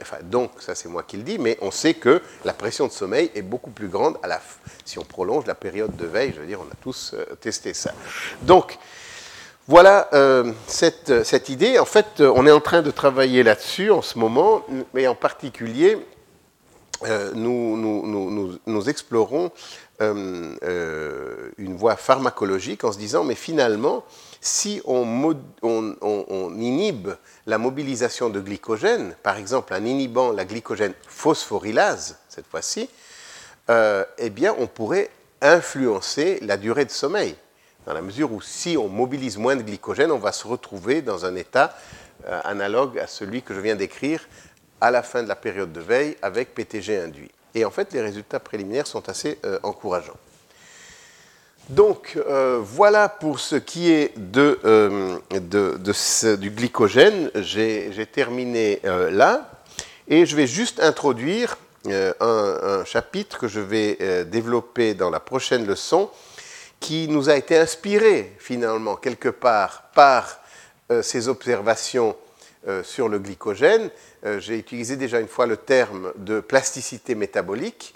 [0.00, 2.92] enfin donc ça c'est moi qui le dis, mais on sait que la pression de
[2.92, 4.16] sommeil est beaucoup plus grande
[4.84, 7.74] si on prolonge la période de veille, je veux dire on a tous euh, testé
[7.74, 7.92] ça.
[8.42, 8.78] Donc
[9.68, 14.18] voilà euh, cette, idée, en fait on est en train de travailler là-dessus en ce
[14.18, 14.64] moment,
[14.94, 15.98] mais en particulier
[17.34, 19.50] nous, explorons
[20.00, 24.04] une voie pharmacologique en se disant mais finalement
[24.46, 27.10] si on, inhibe
[27.46, 32.88] la mobilisation de glycogène, par exemple en inhibant la glycogène phosphorylase, cette fois-ci,
[33.68, 35.10] euh, eh on pourrait
[35.42, 37.34] influencer la durée de sommeil.
[37.86, 41.24] Dans la mesure où si on mobilise moins de glycogène, on va se retrouver dans
[41.24, 41.76] un état
[42.26, 44.28] euh, analogue à celui que je viens d'écrire
[44.80, 47.30] à la fin de la période de veille avec PTG induit.
[47.54, 50.18] Et en fait, les résultats préliminaires sont assez euh, encourageants.
[51.68, 55.18] Donc euh, voilà pour ce qui est de, euh,
[56.36, 57.30] du glycogène.
[57.34, 59.50] J'ai terminé euh, là
[60.06, 61.58] et je vais juste introduire
[62.20, 66.10] un, chapitre que je vais développer dans la prochaine leçon
[66.80, 70.40] qui nous a été inspiré finalement quelque part par
[71.02, 72.16] ces observations
[72.82, 73.90] sur le glycogène.
[74.38, 77.94] J'ai utilisé déjà une fois le terme de plasticité métabolique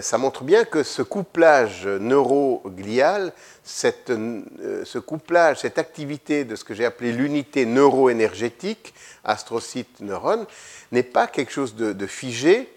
[0.00, 3.32] ça montre bien que ce couplage neuroglial,
[3.64, 10.46] cette, euh, ce couplage, cette activité de ce que j'ai appelé l'unité neuroénergétique, astrocyte, neurone,
[10.92, 12.72] n'est pas quelque chose de, figé,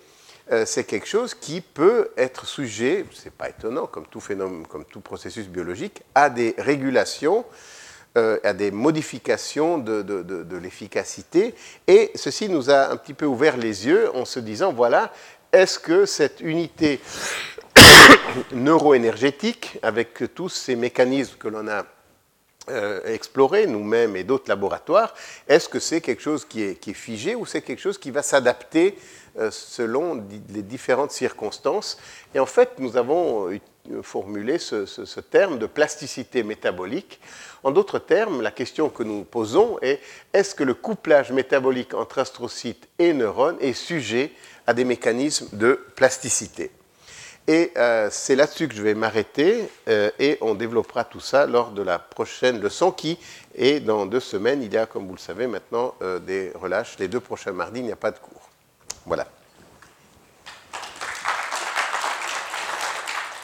[0.52, 4.86] euh, c'est quelque chose qui peut être sujet, c'est pas étonnant, comme tout phénomène, comme
[4.86, 7.46] tout processus biologique, à des régulations,
[8.16, 11.56] à des modifications de, de l'efficacité.
[11.88, 15.12] Et ceci nous a un petit peu ouvert les yeux en se disant, voilà,
[15.54, 17.00] est-ce que cette unité
[18.52, 21.86] neuroénergétique, avec tous ces mécanismes que l'on a
[22.70, 25.14] euh, explorés nous-mêmes et d'autres laboratoires,
[25.48, 28.98] est-ce que c'est quelque chose qui est, figé ou c'est quelque chose qui va s'adapter
[29.38, 32.00] euh, selon les différentes circonstances?
[32.34, 33.60] Et en fait, nous avons euh,
[34.02, 37.20] formulé ce, terme de plasticité métabolique.
[37.64, 40.00] En d'autres termes, la question que nous posons est
[40.32, 44.32] est-ce que le couplage métabolique entre astrocytes et neurones est sujet
[44.68, 46.72] à des mécanismes de plasticité.
[47.48, 51.72] Et euh, c'est là-dessus que je vais m'arrêter euh, et on développera tout ça lors
[51.72, 53.20] de la prochaine leçon qui
[53.56, 54.64] est dans deux semaines.
[54.64, 56.98] Il y a, comme vous le savez maintenant, euh, des relâches.
[57.00, 58.50] Les deux prochains mardis, il n'y a pas de cours.
[59.06, 59.28] Voilà.